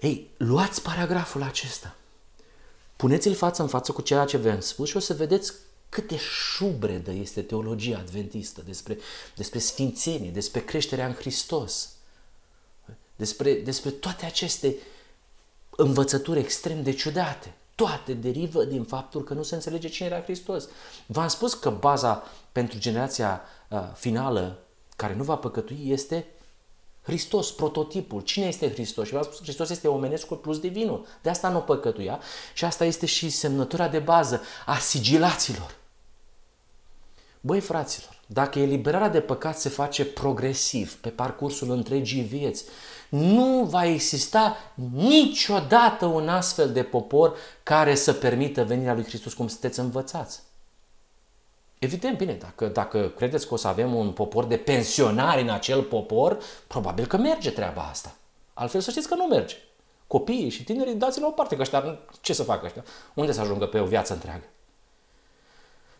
[0.00, 1.96] Ei, luați paragraful acesta,
[2.96, 5.52] puneți-l față în față cu ceea ce v-am spus și o să vedeți
[5.88, 8.98] cât de șubredă este teologia adventistă despre,
[9.36, 11.88] despre sfințenie, despre creșterea în Hristos,
[13.16, 14.96] despre, despre toate aceste uh,
[15.80, 17.54] învățături extrem de ciudate.
[17.74, 20.68] Toate derivă din faptul că nu se înțelege cine era Hristos.
[21.06, 22.22] V-am spus că baza
[22.52, 24.58] pentru generația uh, finală
[24.96, 26.26] care nu va păcătui este
[27.02, 28.20] Hristos, prototipul.
[28.20, 29.06] Cine este Hristos?
[29.06, 31.06] Și v-am spus că Hristos este omenescul plus divinul.
[31.22, 32.20] De asta nu păcătuia
[32.54, 35.76] și asta este și semnătura de bază a sigilaților.
[37.40, 42.64] Băi, fraților, dacă eliberarea de păcat se face progresiv pe parcursul întregii vieți,
[43.08, 44.56] nu va exista
[44.92, 50.40] niciodată un astfel de popor care să permită venirea lui Hristos cum sunteți învățați.
[51.78, 55.82] Evident, bine, dacă, dacă credeți că o să avem un popor de pensionari în acel
[55.82, 58.14] popor, probabil că merge treaba asta.
[58.54, 59.56] Altfel să știți că nu merge.
[60.06, 62.84] Copiii și tinerii dați la o parte, că ăștia, ce să facă ăștia?
[63.14, 64.44] Unde să ajungă pe o viață întreagă?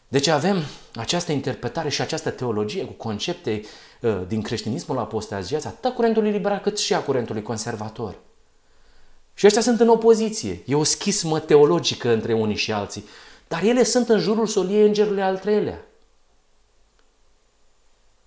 [0.09, 0.63] Deci avem
[0.95, 3.63] această interpretare și această teologie cu concepte
[4.01, 8.19] uh, din creștinismul apostaziat, atât curentului liberal cât și a curentului conservator.
[9.35, 10.63] Și ăștia sunt în opoziție.
[10.67, 13.05] E o schismă teologică între unii și alții.
[13.49, 15.87] Dar ele sunt în jurul soliei îngerului al treilea.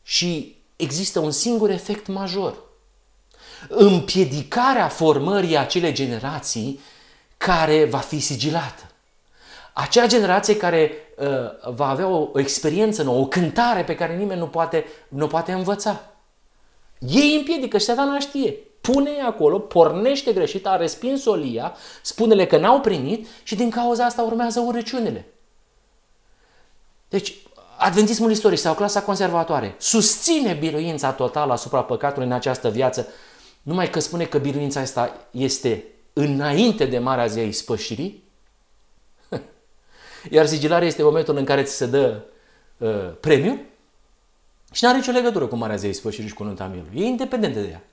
[0.04, 2.56] Și există un singur efect major.
[3.68, 6.80] Împiedicarea formării acelei generații
[7.38, 8.92] care va fi sigilată.
[9.74, 11.11] Acea generație care uh,
[11.74, 15.52] va avea o, o experiență nouă, o cântare pe care nimeni nu poate, nu poate
[15.52, 16.02] învăța.
[17.00, 18.56] Ei împiedică și satana știe.
[18.82, 24.22] Pune acolo, pornește greșit, a respins olia, spune-le că n-au primit și din cauza asta
[24.22, 25.26] urmează urăciunile.
[27.10, 27.36] Deci,
[27.84, 33.08] Adventismul istoric sau clasa conservatoare susține biruința totală asupra păcatului în această viață,
[33.62, 38.24] numai că spune că biruința asta este înainte de Marea Zi a Ispășirii,
[40.30, 42.22] iar sigilarea este momentul în care ți se dă
[42.78, 43.60] uh, premiu
[44.72, 47.02] și nu are nicio legătură cu Marea Zi a Ispășirii și cu nunta mielului.
[47.02, 47.84] E independentă de ea.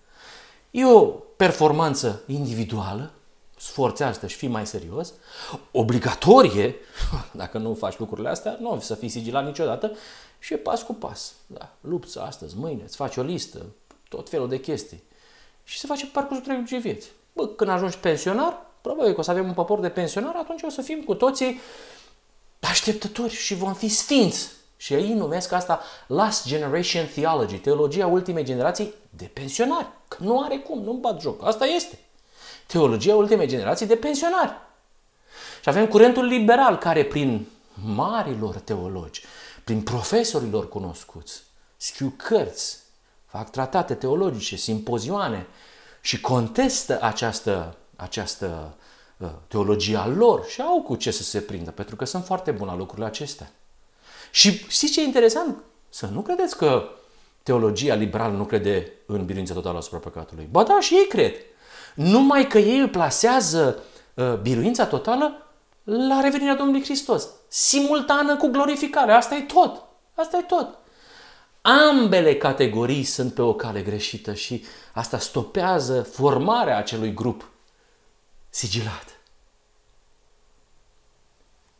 [0.70, 1.00] E o
[1.36, 3.10] performanță individuală,
[3.56, 5.12] sforțează și fii mai serios,
[5.70, 6.74] obligatorie,
[7.32, 9.92] dacă nu faci lucrurile astea, nu o să fii sigilat niciodată
[10.38, 11.34] și e pas cu pas.
[11.46, 13.66] Da, lupți astăzi, mâine, îți faci o listă,
[14.08, 15.02] tot felul de chestii.
[15.64, 17.10] Și se face pe parcursul întregii vieți.
[17.32, 20.68] Bă, când ajungi pensionar, probabil că o să avem un popor de pensionar, atunci o
[20.68, 21.60] să fim cu toții
[22.60, 24.48] așteptători și vom fi sfinți.
[24.76, 29.86] Și ei numesc asta Last Generation Theology, teologia ultimei generații de pensionari.
[30.08, 31.46] Că nu are cum, nu-mi bat joc.
[31.46, 31.98] Asta este.
[32.66, 34.52] Teologia ultimei generații de pensionari.
[35.62, 37.46] Și avem curentul liberal care prin
[37.84, 39.24] marilor teologi,
[39.64, 41.42] prin profesorilor cunoscuți,
[41.76, 42.78] scriu cărți,
[43.26, 45.46] fac tratate teologice, simpozioane
[46.00, 48.86] și contestă această, această uh,
[49.48, 53.06] teologia lor și au cu ce să se prindă, pentru că sunt foarte bune lucrurile
[53.06, 53.52] acestea.
[54.30, 55.56] Și știți ce e interesant?
[55.88, 56.88] Să nu credeți că
[57.42, 60.48] teologia liberală nu crede în biruința totală asupra păcatului.
[60.50, 61.34] Ba da, și ei cred.
[61.94, 63.82] Numai că ei îl plasează
[64.14, 65.46] uh, biruința totală
[65.84, 67.28] la revenirea Domnului Hristos.
[67.48, 69.16] Simultană cu glorificarea.
[69.16, 69.84] Asta e tot.
[70.14, 70.78] Asta e tot.
[71.60, 77.50] Ambele categorii sunt pe o cale greșită și asta stopează formarea acelui grup
[78.58, 79.06] sigilat.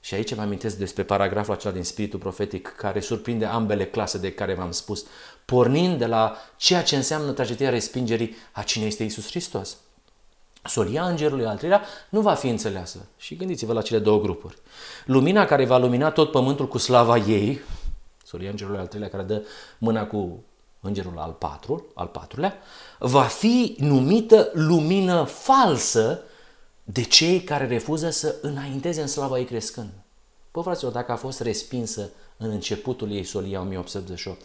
[0.00, 4.32] Și aici vă amintesc despre paragraful acela din Spiritul Profetic care surprinde ambele clase de
[4.32, 5.04] care v-am spus,
[5.44, 9.76] pornind de la ceea ce înseamnă tragedia respingerii a cine este Isus Hristos.
[10.64, 13.06] Solia îngerului al treilea nu va fi înțeleasă.
[13.16, 14.58] Și gândiți-vă la cele două grupuri.
[15.04, 17.60] Lumina care va lumina tot pământul cu slava ei,
[18.24, 19.46] solia îngerului al treilea care dă
[19.78, 20.44] mâna cu
[20.80, 22.54] îngerul al patru, al patrulea,
[22.98, 26.22] va fi numită lumină falsă
[26.90, 29.90] de cei care refuză să înainteze în slava ei crescând.
[30.50, 34.42] Păi, fraților, dacă a fost respinsă în începutul ei solia 1888,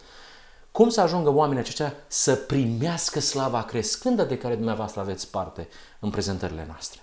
[0.72, 5.68] cum să ajungă oamenii aceștia să primească slava crescândă de care dumneavoastră aveți parte
[6.00, 7.02] în prezentările noastre?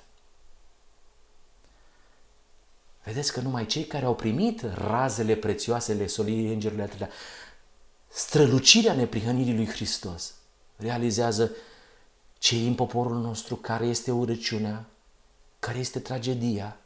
[3.05, 7.11] Vedeți că numai cei care au primit razele prețioasele soliei Îngerului al
[8.09, 10.35] strălucirea neprihănirii lui Hristos,
[10.77, 11.51] realizează
[12.39, 14.85] cei în poporul nostru care este urăciunea,
[15.61, 16.77] care este tragedia,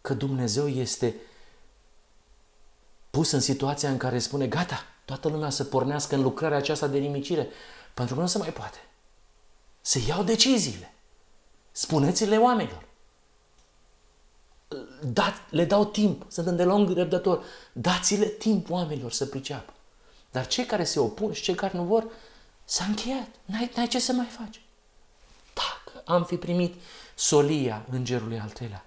[0.00, 1.14] că Dumnezeu este
[3.10, 6.98] pus în situația în care spune, gata, toată lumea să pornească în lucrarea aceasta de
[6.98, 7.48] nimicire,
[7.94, 8.78] pentru că nu se mai poate.
[9.80, 10.94] Să iau deciziile.
[11.72, 12.84] Spuneți-le oamenilor.
[15.02, 17.44] Da, le dau timp, sunt îndelung răbdător.
[17.72, 19.72] Dați-le timp oamenilor să priceapă.
[20.30, 22.06] Dar cei care se opun și cei care nu vor,
[22.64, 23.28] s-a încheiat.
[23.44, 24.62] N-ai, n-ai ce să mai faci.
[25.54, 26.74] Dacă am fi primit
[27.22, 28.84] solia îngerului al treilea,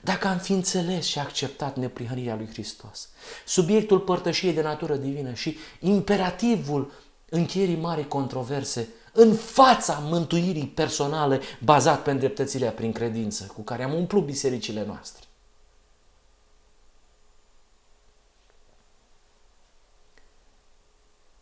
[0.00, 3.08] dacă am fi înțeles și acceptat neprihănirea lui Hristos,
[3.46, 6.92] subiectul părtășiei de natură divină și imperativul
[7.28, 13.94] încheierii mari controverse în fața mântuirii personale bazat pe îndreptățirea prin credință cu care am
[13.94, 15.24] umplut bisericile noastre.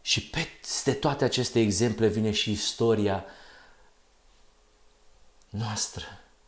[0.00, 3.24] Și peste toate aceste exemple vine și istoria
[5.50, 6.04] noastră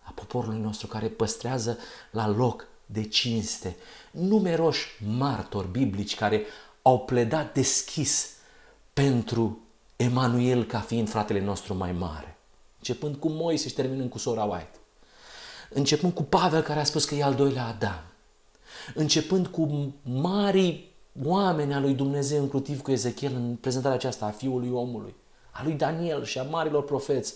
[0.08, 1.78] a poporului nostru care păstrează
[2.10, 3.76] la loc de cinste
[4.10, 4.86] numeroși
[5.18, 6.44] martori biblici care
[6.82, 8.30] au pledat deschis
[8.92, 9.58] pentru
[9.96, 12.38] Emanuel ca fiind fratele nostru mai mare.
[12.76, 14.78] Începând cu Moise și terminând cu sora White.
[15.70, 18.02] Începând cu Pavel care a spus că e al doilea Adam.
[18.94, 20.90] Începând cu mari
[21.24, 25.14] oameni al lui Dumnezeu, inclusiv cu Ezechiel, în prezentarea aceasta a Fiului Omului,
[25.50, 27.34] a lui Daniel și a marilor profeți,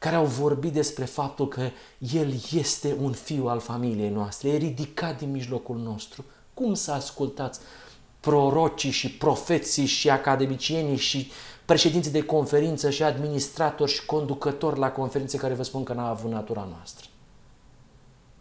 [0.00, 5.18] care au vorbit despre faptul că El este un fiu al familiei noastre, e ridicat
[5.18, 6.24] din mijlocul nostru.
[6.54, 7.60] Cum să ascultați
[8.20, 11.30] prorocii și profeții și academicienii și
[11.64, 16.30] președinții de conferință și administratori și conducători la conferințe care vă spun că n-a avut
[16.30, 17.06] natura noastră?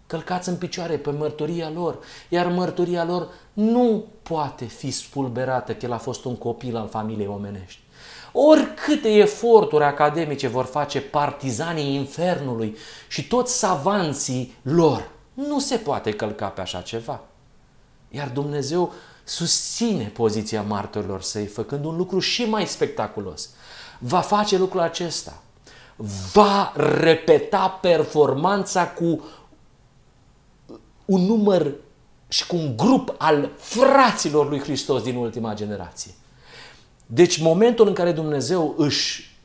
[0.07, 1.99] Călcați în picioare pe mărturia lor,
[2.29, 7.27] iar mărturia lor nu poate fi spulberată că el a fost un copil al familiei
[7.27, 7.79] omenești.
[8.41, 12.77] Oricâte eforturi academice vor face partizanii infernului
[13.07, 17.21] și toți savanții lor, nu se poate călca pe așa ceva.
[18.09, 23.49] Iar Dumnezeu susține poziția martorilor săi, făcând un lucru și mai spectaculos.
[23.99, 25.41] Va face lucrul acesta.
[26.33, 29.23] Va repeta performanța cu
[31.05, 31.71] un număr
[32.27, 36.11] și cu un grup al fraților lui Hristos din ultima generație.
[37.11, 39.37] Deci momentul în care Dumnezeu își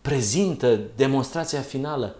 [0.00, 2.16] prezintă demonstrația finală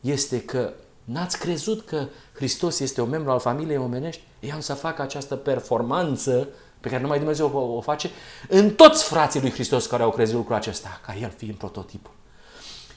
[0.00, 0.72] este că
[1.04, 4.22] n-ați crezut că Hristos este un membru al familiei omenești?
[4.40, 6.48] Ei am să facă această performanță
[6.80, 8.10] pe care numai Dumnezeu o, o face
[8.48, 12.12] în toți frații lui Hristos care au crezut lucrul acesta, ca El fiind prototipul.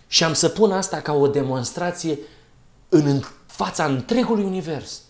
[0.08, 2.20] Și am să pun asta ca o demonstrație
[2.90, 5.02] în fața întregului univers.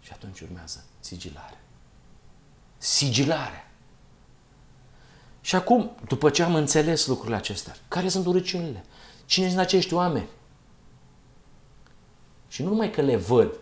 [0.00, 1.60] Și atunci urmează sigilare.
[2.78, 3.69] Sigilare.
[5.40, 8.84] Și acum, după ce am înțeles lucrurile acestea, care sunt urăciunile?
[9.24, 10.28] Cine sunt acești oameni?
[12.48, 13.54] Și nu numai că le văd,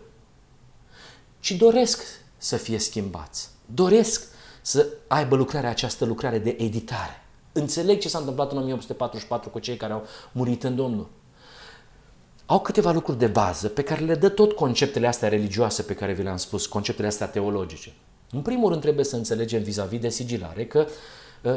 [1.39, 2.03] ci doresc
[2.37, 3.49] să fie schimbați.
[3.65, 4.27] Doresc
[4.61, 7.23] să aibă lucrarea această lucrare de editare.
[7.51, 11.09] Înțeleg ce s-a întâmplat în 1844 cu cei care au murit în Domnul.
[12.45, 16.13] Au câteva lucruri de bază pe care le dă tot conceptele astea religioase pe care
[16.13, 17.93] vi le-am spus, conceptele astea teologice.
[18.31, 20.91] În primul rând trebuie să înțelegem vis-a-vis de sigilare că uh,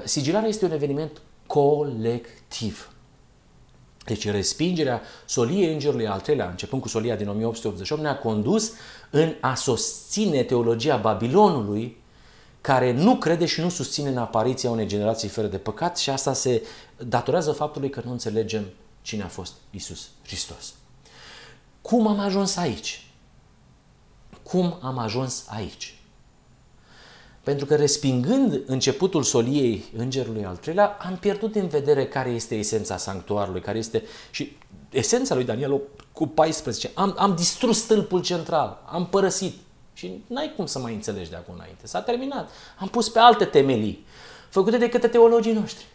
[0.04, 2.92] sigilarea este un eveniment colectiv.
[4.04, 8.72] Deci respingerea soliei îngerului al treilea, începând cu solia din 1888, ne-a condus
[9.10, 12.00] în a susține teologia Babilonului,
[12.60, 16.32] care nu crede și nu susține în apariția unei generații fără de păcat și asta
[16.32, 16.66] se
[16.98, 18.64] datorează faptului că nu înțelegem
[19.02, 20.74] cine a fost Isus Hristos.
[21.80, 23.06] Cum am ajuns aici?
[24.42, 26.01] Cum am ajuns aici?
[27.42, 32.96] Pentru că respingând începutul soliei îngerului al treilea, am pierdut în vedere care este esența
[32.96, 34.56] sanctuarului, care este și
[34.90, 35.80] esența lui Daniel
[36.12, 36.90] cu 14.
[36.94, 39.54] Am, am distrus stâlpul central, am părăsit.
[39.92, 41.86] Și n-ai cum să mai înțelegi de acum înainte.
[41.86, 42.50] S-a terminat.
[42.78, 44.06] Am pus pe alte temelii,
[44.48, 45.86] făcute de către teologii noștri.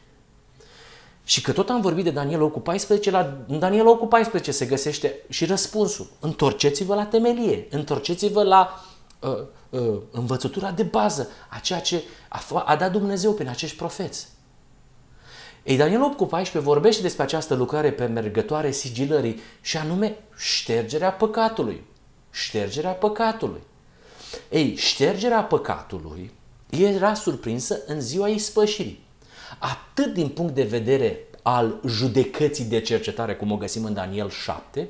[1.23, 5.19] Și că tot am vorbit de Daniel cu 14, la Daniel cu 14 se găsește
[5.29, 6.07] și răspunsul.
[6.19, 8.85] Întorceți-vă la temelie, întorceți-vă la
[9.19, 9.37] uh,
[9.69, 14.27] uh, învățătura de bază a ceea ce a, a dat Dumnezeu prin acești profeți.
[15.63, 21.11] Ei, Daniel 8 cu 14 vorbește despre această lucrare pe mergătoare sigilării și anume ștergerea
[21.11, 21.83] păcatului.
[22.31, 23.61] Ștergerea păcatului.
[24.49, 26.31] Ei, ștergerea păcatului
[26.69, 29.05] era surprinsă în ziua ispășirii.
[29.59, 34.87] Atât din punct de vedere al judecății de cercetare, cum o găsim în Daniel 7,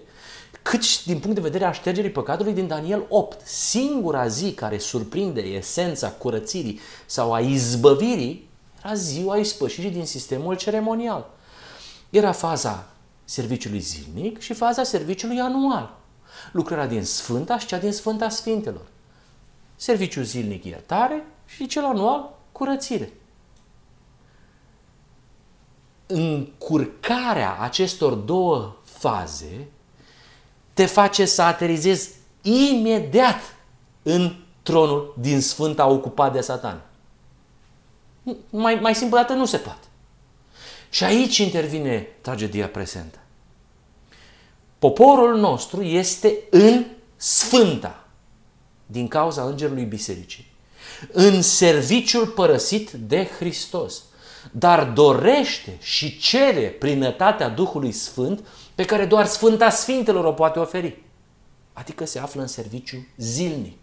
[0.70, 3.47] cât și din punct de vedere a ștergerii păcatului din Daniel 8.
[3.47, 8.49] Singura zi care surprinde esența curățirii sau a izbăvirii
[8.84, 11.30] era ziua ispășirii din sistemul ceremonial.
[12.09, 12.89] Era faza
[13.24, 15.97] serviciului zilnic și faza serviciului anual.
[16.51, 18.86] Lucrarea din Sfânta și cea din Sfânta Sfintelor.
[19.76, 23.13] Serviciul zilnic iertare și cel anual curățire.
[26.05, 29.68] Încurcarea acestor două faze
[30.78, 32.09] te face să aterizezi
[32.41, 33.39] imediat
[34.03, 36.82] în tronul din Sfânta ocupat de Satan.
[38.49, 39.86] Mai, mai simplu dată nu se poate.
[40.89, 43.17] Și aici intervine tragedia prezentă.
[44.80, 48.07] Poporul nostru este în Sfânta
[48.86, 50.51] din cauza Îngerului Bisericii,
[51.11, 54.03] în serviciul părăsit de Hristos,
[54.51, 58.45] dar dorește și cere plinătatea Duhului Sfânt
[58.78, 61.03] pe care doar Sfânta Sfintelor o poate oferi.
[61.73, 63.82] Adică se află în serviciu zilnic.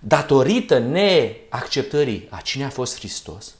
[0.00, 3.54] Datorită neacceptării a cine a fost Hristos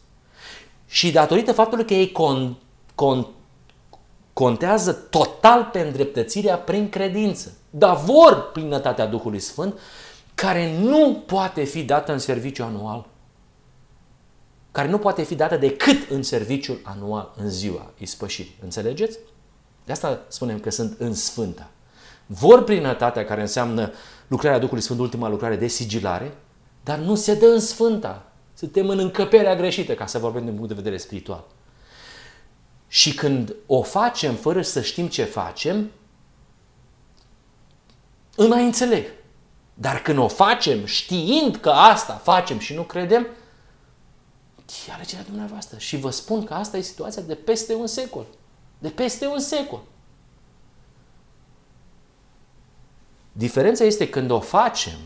[0.86, 2.56] și datorită faptului că ei con,
[2.94, 3.26] con,
[4.32, 9.78] contează total pe îndreptățirea prin credință, dar vor plinătatea Duhului Sfânt,
[10.34, 13.06] care nu poate fi dată în serviciu anual.
[14.72, 18.58] care nu poate fi dată decât în serviciul anual, în ziua ispășirii.
[18.62, 19.18] Înțelegeți?
[19.84, 21.70] De asta spunem că sunt în Sfânta.
[22.26, 23.92] Vor plinătatea care înseamnă
[24.26, 26.34] lucrarea Duhului Sfânt, ultima lucrare de sigilare,
[26.82, 28.32] dar nu se dă în Sfânta.
[28.54, 31.44] Suntem în încăperea greșită, ca să vorbim din punct de vedere spiritual.
[32.88, 35.90] Și când o facem fără să știm ce facem,
[38.36, 39.06] îmi mai înțeleg.
[39.74, 43.26] Dar când o facem știind că asta facem și nu credem,
[44.88, 45.78] e alegerea dumneavoastră.
[45.78, 48.26] Și vă spun că asta e situația de peste un secol.
[48.84, 49.80] De peste un secol.
[53.32, 54.98] Diferența este când o facem,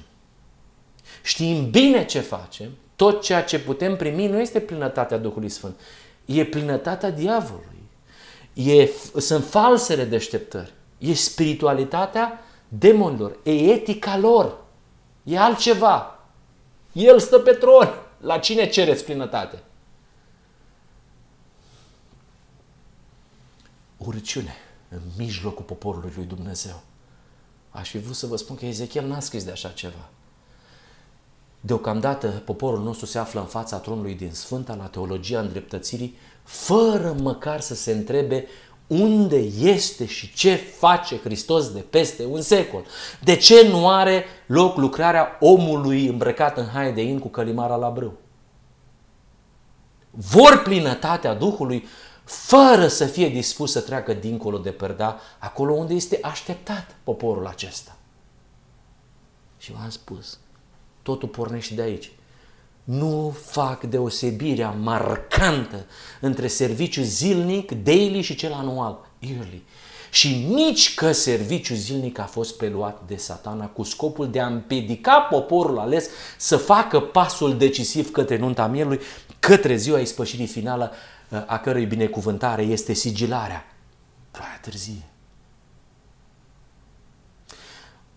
[1.23, 5.81] știm bine ce facem, tot ceea ce putem primi nu este plinătatea Duhului Sfânt,
[6.25, 7.89] e plinătatea diavolului.
[8.53, 10.73] E, sunt falsele deșteptări.
[10.99, 14.65] E spiritualitatea demonilor, e etica lor.
[15.23, 16.19] E altceva.
[16.93, 17.95] El stă pe tron.
[18.21, 19.63] La cine cereți plinătate?
[23.99, 24.55] Urăciune
[24.89, 26.81] în mijlocul poporului lui Dumnezeu.
[27.71, 30.09] Aș fi vrut să vă spun că Ezechiel n-a scris de așa ceva.
[31.61, 37.61] Deocamdată poporul nostru se află în fața tronului din Sfânta la teologia îndreptățirii, fără măcar
[37.61, 38.47] să se întrebe
[38.87, 42.85] unde este și ce face Hristos de peste un secol.
[43.23, 47.91] De ce nu are loc lucrarea omului îmbrăcat în haine de in cu călimara la
[47.91, 48.19] brâu?
[50.11, 51.87] Vor plinătatea Duhului
[52.29, 57.97] fără să fie dispus să treacă dincolo de perda, acolo unde este așteptat poporul acesta.
[59.59, 60.39] Și v-am spus,
[61.03, 62.13] totul pornește de aici.
[62.85, 65.87] Nu fac deosebirea marcantă
[66.21, 69.63] între serviciu zilnic, daily și cel anual, yearly.
[70.11, 75.21] Și nici că serviciu zilnic a fost preluat de satana cu scopul de a împiedica
[75.21, 79.01] poporul ales să facă pasul decisiv către nunta mielului,
[79.39, 80.93] către ziua ispășirii finală,
[81.47, 83.67] a cărui binecuvântare este sigilarea.
[84.31, 85.03] Prea târzie.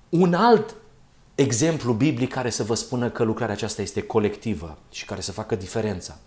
[0.10, 0.76] Un alt
[1.36, 5.56] exemplu biblic care să vă spună că lucrarea aceasta este colectivă și care să facă
[5.56, 6.18] diferența.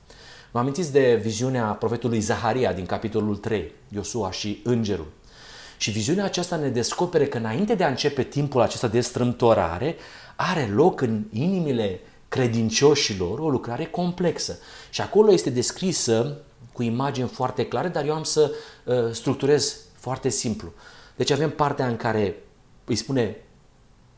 [0.51, 5.12] Vă amintiți de viziunea profetului Zaharia din capitolul 3, Iosua și Îngerul.
[5.76, 9.97] Și viziunea aceasta ne descopere că înainte de a începe timpul acesta de strâmtorare,
[10.37, 14.59] are loc în inimile credincioșilor o lucrare complexă.
[14.91, 16.37] Și acolo este descrisă
[16.75, 18.55] cu imagini foarte clare, dar eu am să
[18.85, 20.72] uh, structurez foarte simplu.
[21.16, 22.37] Deci avem partea în care
[22.85, 23.37] îi spune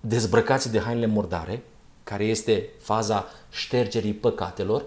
[0.00, 1.62] dezbrăcați de hainele murdare,
[2.04, 4.84] care este faza ștergerii păcatelor.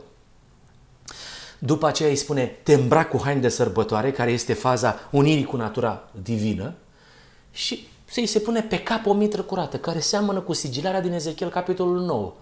[1.59, 5.55] După aceea îi spune te îmbrac cu haine de sărbătoare, care este faza unirii cu
[5.55, 6.73] natura divină.
[7.51, 11.49] Și se se pune pe cap o mitră curată, care seamănă cu sigilarea din Ezechiel,
[11.49, 12.33] capitolul 9.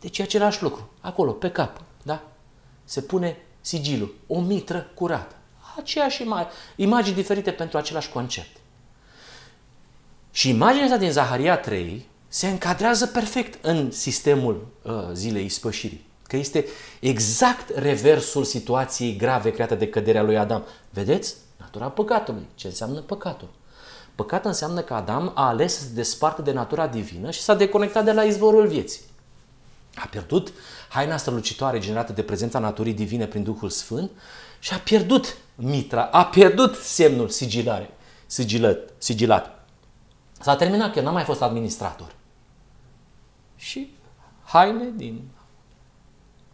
[0.00, 2.22] Deci e același lucru, acolo, pe cap, da?
[2.84, 5.34] Se pune sigilul, o mitră curată.
[5.76, 8.56] Aceeași imagine, imagini diferite pentru același concept.
[10.30, 16.10] Și imaginea asta din Zaharia 3 se încadrează perfect în sistemul uh, zilei ispășirii.
[16.22, 16.66] Că este
[17.00, 20.64] exact reversul situației grave create de căderea lui Adam.
[20.90, 21.34] Vedeți?
[21.56, 22.46] Natura păcatului.
[22.54, 23.48] Ce înseamnă păcatul?
[24.14, 28.04] Păcat înseamnă că Adam a ales să se desparte de natura divină și s-a deconectat
[28.04, 29.00] de la izvorul vieții.
[29.94, 30.52] A pierdut
[30.88, 34.10] haina strălucitoare generată de prezența naturii divine prin Duhul Sfânt
[34.58, 37.90] și a pierdut mitra, a pierdut semnul sigilare,
[38.26, 38.78] sigilat.
[38.98, 39.66] sigilat.
[40.40, 42.14] S-a terminat că n-a mai fost administrator.
[43.56, 43.94] Și
[44.44, 45.28] haine din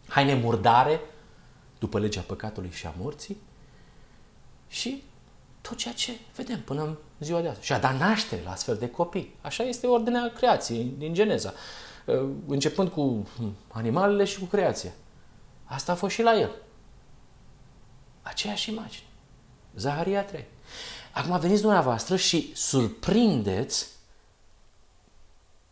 [0.07, 1.01] haine murdare
[1.79, 3.37] după legea păcatului și a morții
[4.67, 5.03] și
[5.61, 7.65] tot ceea ce vedem până în ziua de azi.
[7.65, 9.35] Și a dat naștere la astfel de copii.
[9.41, 11.53] Așa este ordinea creației din Geneza.
[12.05, 13.27] Uh, începând cu
[13.67, 14.91] animalele și cu creația.
[15.65, 16.51] Asta a fost și la el.
[18.21, 19.05] Aceeași imagine.
[19.75, 20.45] Zaharia 3.
[21.11, 23.87] Acum veniți dumneavoastră și surprindeți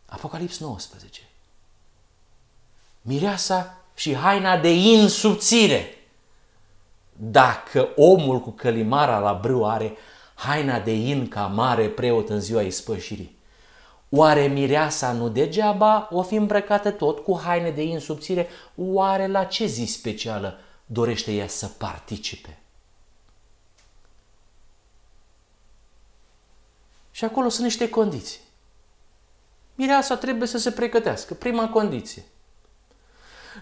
[0.06, 1.20] Apocalips 19.
[3.02, 5.86] Mireasa și haina de insubțire.
[7.12, 9.96] Dacă omul cu călimara la brâu are
[10.34, 13.37] haina de in ca mare preot în ziua ispășirii,
[14.10, 18.48] Oare mireasa nu degeaba o fi îmbrăcată tot cu haine de insubțire?
[18.76, 22.58] Oare la ce zi specială dorește ea să participe?
[27.10, 28.40] Și acolo sunt niște condiții.
[29.74, 31.34] Mireasa trebuie să se pregătească.
[31.34, 32.24] Prima condiție.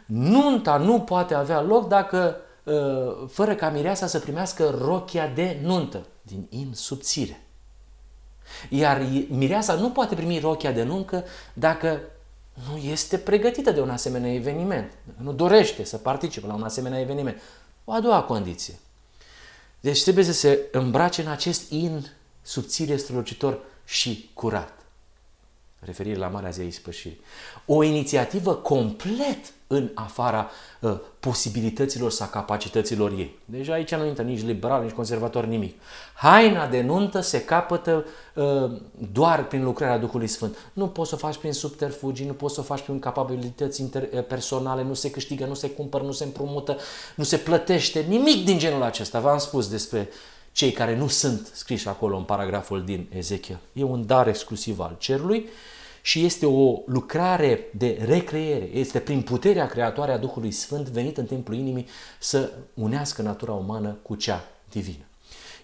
[0.06, 2.36] Nunta nu poate avea loc dacă,
[2.66, 7.45] ă, fără ca mireasa să primească rochia de nuntă, din insubțire.
[8.68, 12.00] Iar mireasa nu poate primi rochia de nuncă dacă
[12.70, 14.92] nu este pregătită de un asemenea eveniment.
[15.16, 17.40] Nu dorește să participe la un asemenea eveniment.
[17.84, 18.74] O a doua condiție.
[19.80, 22.06] Deci trebuie să se îmbrace în acest in
[22.42, 24.75] subțire, strălucitor și curat.
[25.86, 27.20] Referire la Marea Zei Ispășirii.
[27.66, 33.38] O inițiativă complet în afara uh, posibilităților sau capacităților ei.
[33.44, 35.80] Deci aici nu intră nici liberal, nici conservator, nimic.
[36.14, 38.70] Haina de nuntă se capătă uh,
[39.12, 40.56] doar prin lucrarea Duhului Sfânt.
[40.72, 44.12] Nu poți să o faci prin subterfugii, nu poți să o faci prin capabilități inter-
[44.12, 46.76] uh, personale, nu se câștigă, nu se cumpără, nu se împrumută,
[47.14, 49.20] nu se plătește, nimic din genul acesta.
[49.20, 50.08] V-am spus despre
[50.52, 53.58] cei care nu sunt scriși acolo în paragraful din Ezechiel.
[53.72, 55.48] E un dar exclusiv al cerului
[56.06, 58.68] și este o lucrare de recreere.
[58.72, 61.86] Este prin puterea creatoare a Duhului Sfânt venit în templul inimii
[62.18, 65.04] să unească natura umană cu cea divină.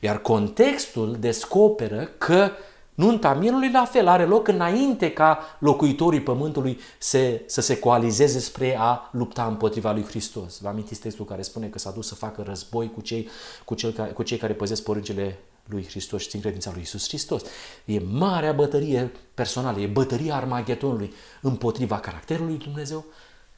[0.00, 2.50] Iar contextul descoperă că
[2.94, 8.76] nunta mielului la fel are loc înainte ca locuitorii pământului se, să se coalizeze spre
[8.78, 10.60] a lupta împotriva lui Hristos.
[10.60, 13.28] Vă amintiți textul care spune că s-a dus să facă război cu cei,
[13.64, 15.38] cu cel, cu cei care păzesc poruncile
[15.72, 17.42] lui Hristos și țin credința lui Isus Hristos.
[17.84, 23.04] E marea bătărie personală, e bătăria Armagetonului împotriva caracterului Dumnezeu,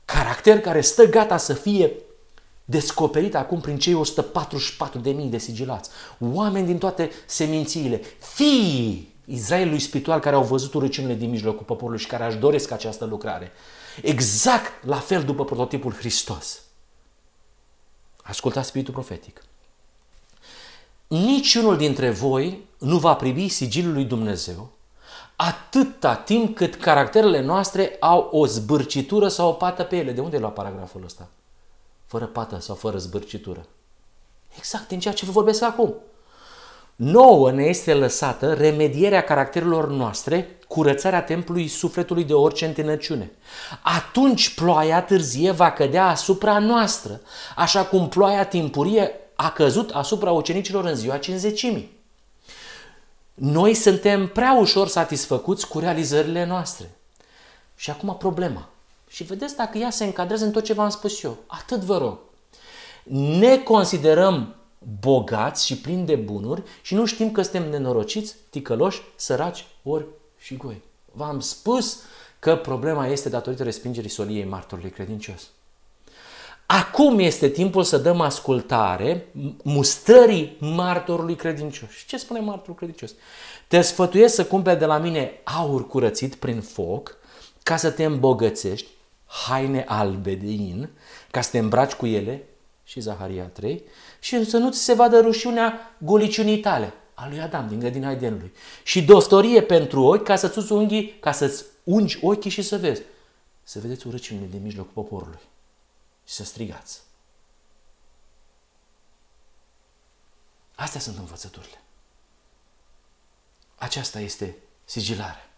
[0.05, 1.93] caracter care stă gata să fie
[2.65, 4.01] descoperit acum prin cei
[5.03, 5.91] 144.000 de sigilați.
[6.19, 12.07] Oameni din toate semințiile, fii Israelului spiritual care au văzut urăciunile din mijlocul poporului și
[12.07, 13.53] care aș doresc această lucrare.
[14.03, 16.63] Exact la fel după prototipul Hristos.
[18.23, 19.43] Ascultați spiritul profetic
[21.07, 24.73] niciunul dintre voi nu va privi sigilul lui Dumnezeu
[25.37, 30.13] atâta timp cât caracterele noastre au o zbârcitură sau o pată pe ele.
[30.13, 31.29] De unde lua paragraful ăsta?
[32.07, 33.67] Fără pată sau fără zbârcitură.
[34.57, 35.95] Exact din ceea ce vă vorbesc acum.
[36.97, 43.33] Nouă ne este lăsată remedierea caracterelor noastre, curățarea templului sufletului de orice întinăciune.
[43.83, 47.21] Atunci ploaia târzie va cădea asupra noastră,
[47.57, 52.03] așa cum ploaia timpurie a căzut asupra ucenicilor în ziua cinzecimii.
[53.35, 56.91] Noi suntem prea ușor satisfăcuți cu realizările noastre.
[57.77, 58.69] Și acum problema.
[59.09, 61.37] Și vedeți dacă ea se încadrează în tot ce v-am spus eu.
[61.47, 62.19] Atât vă rog.
[63.39, 64.55] Ne considerăm
[65.01, 70.07] bogați și plini de bunuri și nu știm că suntem nenorociți, ticăloși, săraci, ori
[70.39, 70.83] și goi.
[71.13, 72.01] V-am spus
[72.39, 75.43] că problema este datorită respingerii soliei martorului credincios.
[76.67, 79.27] Acum este timpul să dăm ascultare
[79.63, 81.91] mustrării martorului credincios.
[81.91, 83.15] Și ce spune martorul credincios?
[83.69, 87.17] Te sfătuiesc să cumperi de la mine aur curățit prin foc
[87.63, 88.89] ca să te îmbogățești,
[89.27, 90.89] haine albe de in,
[91.31, 92.45] ca să te îmbraci cu ele,
[92.85, 93.83] și Zaharia 3,
[94.21, 98.53] și să nu ți se vadă rușiunea goliciunii tale, a lui Adam din grădina Edenului.
[98.83, 103.03] Și doftorie pentru ochi ca să-ți unghii, ca să-ți ungi ochii și să vezi.
[103.63, 105.41] Să vedeți urăciunile din mijlocul poporului
[106.25, 107.03] și să strigați.
[110.75, 111.83] Astea sunt învățăturile.
[113.75, 115.51] Aceasta este sigilarea.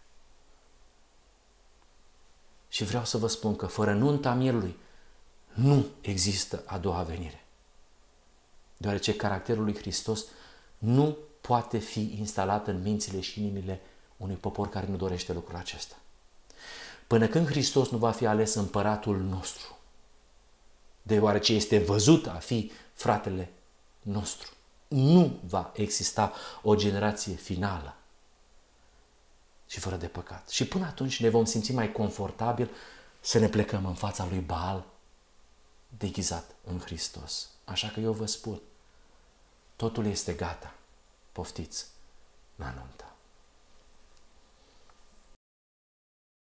[2.68, 4.76] Și vreau să vă spun că fără nunta mielului
[5.52, 7.44] nu există a doua venire.
[8.76, 10.24] Deoarece caracterul lui Hristos
[10.78, 13.80] nu poate fi instalat în mințile și inimile
[14.16, 15.96] unui popor care nu dorește lucrul acesta.
[17.06, 19.75] Până când Hristos nu va fi ales împăratul nostru,
[21.06, 23.52] deoarece este văzut a fi fratele
[24.02, 24.50] nostru.
[24.88, 26.32] Nu va exista
[26.62, 27.96] o generație finală
[29.66, 30.48] și fără de păcat.
[30.48, 32.70] Și până atunci ne vom simți mai confortabil
[33.20, 34.84] să ne plecăm în fața lui Baal
[35.98, 37.50] deghizat în Hristos.
[37.64, 38.60] Așa că eu vă spun,
[39.76, 40.74] totul este gata.
[41.32, 41.86] Poftiți
[42.56, 43.15] la nuntă.